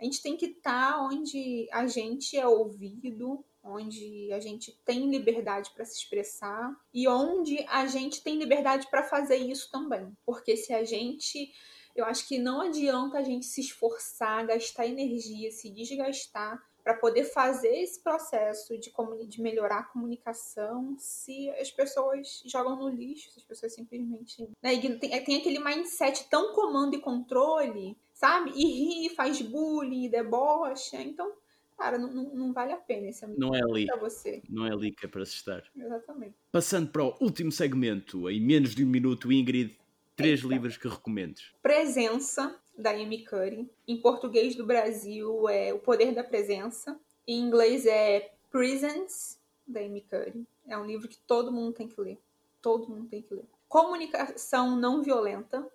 a 0.00 0.04
gente 0.04 0.22
tem 0.22 0.36
que 0.36 0.46
estar 0.46 1.00
onde 1.02 1.68
a 1.70 1.86
gente 1.86 2.36
é 2.36 2.46
ouvido, 2.46 3.44
onde 3.62 4.32
a 4.32 4.40
gente 4.40 4.72
tem 4.84 5.08
liberdade 5.10 5.70
para 5.74 5.84
se 5.84 5.98
expressar 5.98 6.74
e 6.92 7.06
onde 7.06 7.64
a 7.68 7.86
gente 7.86 8.22
tem 8.22 8.38
liberdade 8.38 8.88
para 8.90 9.02
fazer 9.02 9.36
isso 9.36 9.70
também. 9.70 10.12
Porque 10.24 10.56
se 10.56 10.72
a 10.72 10.84
gente 10.84 11.52
eu 11.94 12.04
acho 12.04 12.28
que 12.28 12.36
não 12.36 12.60
adianta 12.60 13.16
a 13.16 13.22
gente 13.22 13.46
se 13.46 13.62
esforçar, 13.62 14.46
gastar 14.46 14.86
energia, 14.86 15.50
se 15.50 15.70
desgastar 15.70 16.62
para 16.86 16.94
poder 16.94 17.24
fazer 17.24 17.80
esse 17.80 18.00
processo 18.00 18.78
de, 18.78 18.92
de, 19.26 19.42
melhorar 19.42 19.78
a 19.78 19.82
comunicação 19.82 20.94
se 20.96 21.50
as 21.50 21.68
pessoas 21.68 22.44
jogam 22.46 22.76
no 22.76 22.88
lixo, 22.88 23.28
se 23.32 23.40
as 23.40 23.44
pessoas 23.44 23.74
simplesmente. 23.74 24.48
Né, 24.62 24.78
tem, 24.78 24.96
tem, 24.96 25.36
aquele 25.36 25.58
mindset 25.58 26.30
tão 26.30 26.54
comando 26.54 26.94
e 26.94 27.00
controle, 27.00 27.98
sabe? 28.14 28.52
E 28.54 29.08
ri, 29.08 29.14
faz 29.16 29.42
bullying, 29.42 30.08
debocha. 30.08 31.02
Então, 31.02 31.32
cara, 31.76 31.98
não, 31.98 32.12
não, 32.12 32.34
não 32.36 32.52
vale 32.52 32.72
a 32.72 32.76
pena 32.76 33.08
esse 33.08 33.26
Não 33.36 33.52
é 33.52 33.62
ali. 33.64 33.86
para 33.86 33.96
você. 33.96 34.40
Não 34.48 34.64
é 34.64 34.70
ali 34.70 34.92
que 34.92 35.06
é 35.06 35.08
para 35.08 35.26
se 35.26 35.34
estar. 35.34 35.64
Exatamente. 35.76 36.36
Passando 36.52 36.88
para 36.92 37.02
o 37.02 37.16
último 37.20 37.50
segmento, 37.50 38.30
em 38.30 38.40
menos 38.40 38.76
de 38.76 38.84
um 38.84 38.88
minuto, 38.88 39.32
Ingrid, 39.32 39.76
três 40.14 40.40
Eita. 40.40 40.54
livros 40.54 40.76
que 40.76 40.86
recomendes. 40.86 41.52
Presença, 41.60 42.56
da 42.76 42.90
Amy 42.90 43.24
Curry. 43.24 43.70
Em 43.86 44.00
português 44.00 44.54
do 44.54 44.66
Brasil 44.66 45.48
é 45.48 45.72
O 45.72 45.78
Poder 45.78 46.14
da 46.14 46.22
Presença. 46.22 46.98
Em 47.26 47.40
inglês 47.40 47.86
é 47.86 48.32
Presence, 48.50 49.38
da 49.66 49.80
Amy 49.80 50.02
Curry. 50.02 50.46
É 50.66 50.76
um 50.76 50.84
livro 50.84 51.08
que 51.08 51.18
todo 51.18 51.52
mundo 51.52 51.72
tem 51.72 51.88
que 51.88 52.00
ler. 52.00 52.18
Todo 52.60 52.88
mundo 52.88 53.08
tem 53.08 53.22
que 53.22 53.34
ler. 53.34 53.44
Comunicação 53.68 54.76
Não 54.76 55.02
Violenta, 55.02 55.66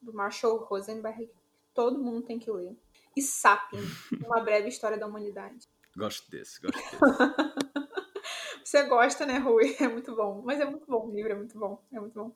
do 0.00 0.12
Marshall 0.12 0.58
Rosenberg. 0.58 1.28
Todo 1.74 1.98
mundo 1.98 2.22
tem 2.22 2.38
que 2.38 2.50
ler. 2.50 2.76
E 3.16 3.22
Sapien, 3.22 3.82
Uma 4.26 4.40
Breve 4.40 4.68
História 4.68 4.98
da 4.98 5.06
Humanidade. 5.06 5.68
Gosto 5.96 6.30
desse, 6.30 6.60
gosto 6.60 6.76
desse. 6.76 6.98
Você 8.64 8.82
gosta, 8.84 9.26
né, 9.26 9.38
Rui? 9.38 9.76
É 9.78 9.86
muito 9.86 10.16
bom. 10.16 10.42
Mas 10.44 10.58
é 10.58 10.64
muito 10.64 10.86
bom, 10.86 11.06
o 11.06 11.14
livro 11.14 11.32
é 11.32 11.36
muito 11.36 11.58
bom. 11.58 11.80
É 11.92 12.00
muito 12.00 12.14
bom. 12.14 12.34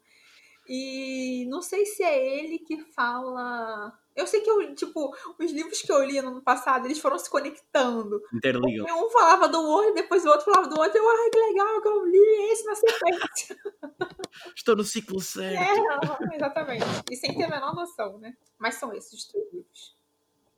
E 0.69 1.47
não 1.49 1.63
sei 1.63 1.87
se 1.87 2.03
é 2.03 2.39
ele 2.39 2.59
que 2.59 2.79
fala. 2.93 3.99
Eu 4.19 4.27
sei 4.27 4.41
que 4.41 4.51
eu, 4.51 4.75
tipo, 4.75 5.15
os 5.39 5.53
livros 5.53 5.81
que 5.81 5.93
eu 5.93 6.03
li 6.03 6.21
no 6.21 6.29
ano 6.29 6.43
passado, 6.43 6.87
eles 6.87 6.99
foram 6.99 7.17
se 7.19 7.31
conectando. 7.31 8.21
Interligam. 8.35 8.85
Um 9.07 9.09
falava 9.11 9.49
do 9.49 9.61
outro, 9.61 9.95
depois 9.95 10.25
o 10.25 10.29
outro 10.29 10.45
falava 10.45 10.69
do 10.69 10.81
outro. 10.81 10.99
Eu, 10.99 11.09
ai, 11.09 11.31
que 11.31 11.39
legal 11.39 11.81
que 11.81 11.89
eu 11.89 12.05
li 12.05 12.53
esse 12.53 12.65
na 12.65 12.75
sequência. 12.75 13.57
Estou 14.57 14.75
no 14.75 14.83
ciclo 14.83 15.21
certo. 15.21 15.63
É, 15.63 16.37
exatamente. 16.37 16.85
E 17.11 17.17
sem 17.17 17.37
ter 17.37 17.45
a 17.45 17.49
menor 17.49 17.75
noção, 17.77 18.19
né? 18.19 18.35
Mas 18.59 18.75
são 18.75 18.93
esses 18.93 19.13
os 19.13 19.27
três 19.29 19.53
livros. 19.53 19.97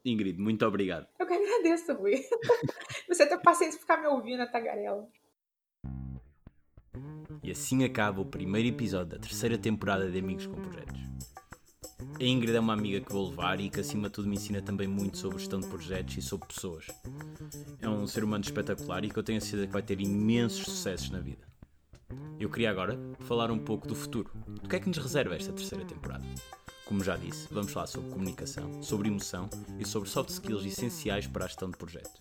Ingrid, 0.04 0.38
muito 0.38 0.64
obrigado. 0.64 1.06
Eu 1.18 1.26
que 1.26 1.34
agradeço, 1.34 1.92
Rui. 1.92 2.14
Você 3.08 3.26
ter 3.26 3.38
paciência 3.42 3.76
de 3.76 3.82
ficar 3.82 3.98
me 3.98 4.06
ouvindo 4.06 4.40
a 4.40 4.46
tagarela. 4.46 5.06
E 7.42 7.50
assim 7.50 7.84
acaba 7.84 8.22
o 8.22 8.26
primeiro 8.26 8.68
episódio 8.68 9.18
da 9.18 9.18
terceira 9.18 9.58
temporada 9.58 10.10
de 10.10 10.18
Amigos 10.18 10.46
com 10.46 10.54
Projetos. 10.54 11.00
A 12.20 12.22
Ingrid 12.22 12.54
é 12.54 12.60
uma 12.60 12.74
amiga 12.74 13.00
que 13.00 13.10
vou 13.10 13.30
levar 13.30 13.58
e 13.62 13.70
que, 13.70 13.80
acima 13.80 14.08
de 14.08 14.12
tudo, 14.12 14.28
me 14.28 14.36
ensina 14.36 14.60
também 14.60 14.86
muito 14.86 15.16
sobre 15.16 15.38
gestão 15.38 15.58
de 15.58 15.66
projetos 15.66 16.18
e 16.18 16.20
sobre 16.20 16.48
pessoas. 16.48 16.84
É 17.80 17.88
um 17.88 18.06
ser 18.06 18.22
humano 18.22 18.44
espetacular 18.44 19.02
e 19.06 19.08
que 19.08 19.18
eu 19.18 19.22
tenho 19.22 19.38
a 19.38 19.40
certeza 19.40 19.66
que 19.66 19.72
vai 19.72 19.80
ter 19.80 19.98
imensos 20.02 20.66
sucessos 20.66 21.08
na 21.08 21.18
vida. 21.18 21.48
Eu 22.38 22.50
queria 22.50 22.70
agora 22.70 22.98
falar 23.20 23.50
um 23.50 23.58
pouco 23.58 23.88
do 23.88 23.94
futuro. 23.94 24.30
Do 24.60 24.68
que 24.68 24.76
é 24.76 24.80
que 24.80 24.88
nos 24.88 24.98
reserva 24.98 25.34
esta 25.34 25.50
terceira 25.50 25.82
temporada? 25.86 26.26
Como 26.84 27.02
já 27.02 27.16
disse, 27.16 27.48
vamos 27.50 27.72
falar 27.72 27.86
sobre 27.86 28.10
comunicação, 28.10 28.82
sobre 28.82 29.08
emoção 29.08 29.48
e 29.78 29.88
sobre 29.88 30.06
soft 30.06 30.28
skills 30.28 30.66
essenciais 30.66 31.26
para 31.26 31.46
a 31.46 31.48
gestão 31.48 31.70
de 31.70 31.78
projeto. 31.78 32.18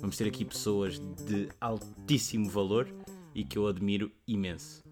Vamos 0.00 0.16
ter 0.16 0.26
aqui 0.26 0.46
pessoas 0.46 0.98
de 0.98 1.50
altíssimo 1.60 2.48
valor 2.48 2.88
e 3.34 3.44
que 3.44 3.58
eu 3.58 3.66
admiro 3.66 4.10
imenso. 4.26 4.82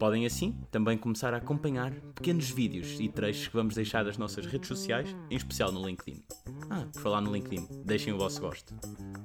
Podem 0.00 0.24
assim 0.24 0.54
também 0.70 0.96
começar 0.96 1.34
a 1.34 1.36
acompanhar 1.36 1.92
pequenos 2.14 2.48
vídeos 2.48 2.98
e 2.98 3.06
trechos 3.06 3.48
que 3.48 3.54
vamos 3.54 3.74
deixar 3.74 4.02
das 4.02 4.16
nossas 4.16 4.46
redes 4.46 4.66
sociais, 4.66 5.14
em 5.30 5.36
especial 5.36 5.70
no 5.70 5.86
LinkedIn. 5.86 6.24
Ah, 6.70 6.86
por 6.90 7.02
falar 7.02 7.20
no 7.20 7.30
LinkedIn, 7.30 7.68
deixem 7.84 8.14
o 8.14 8.16
vosso 8.16 8.40
gosto. 8.40 8.74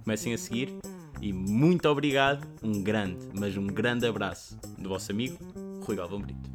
Comecem 0.04 0.34
a 0.34 0.38
seguir 0.38 0.78
e 1.22 1.32
muito 1.32 1.88
obrigado, 1.88 2.46
um 2.62 2.84
grande, 2.84 3.26
mas 3.34 3.56
um 3.56 3.68
grande 3.68 4.06
abraço 4.06 4.60
do 4.78 4.90
vosso 4.90 5.14
amigo 5.14 5.38
Rui 5.82 5.96
Galvão 5.96 6.20
Brito. 6.20 6.52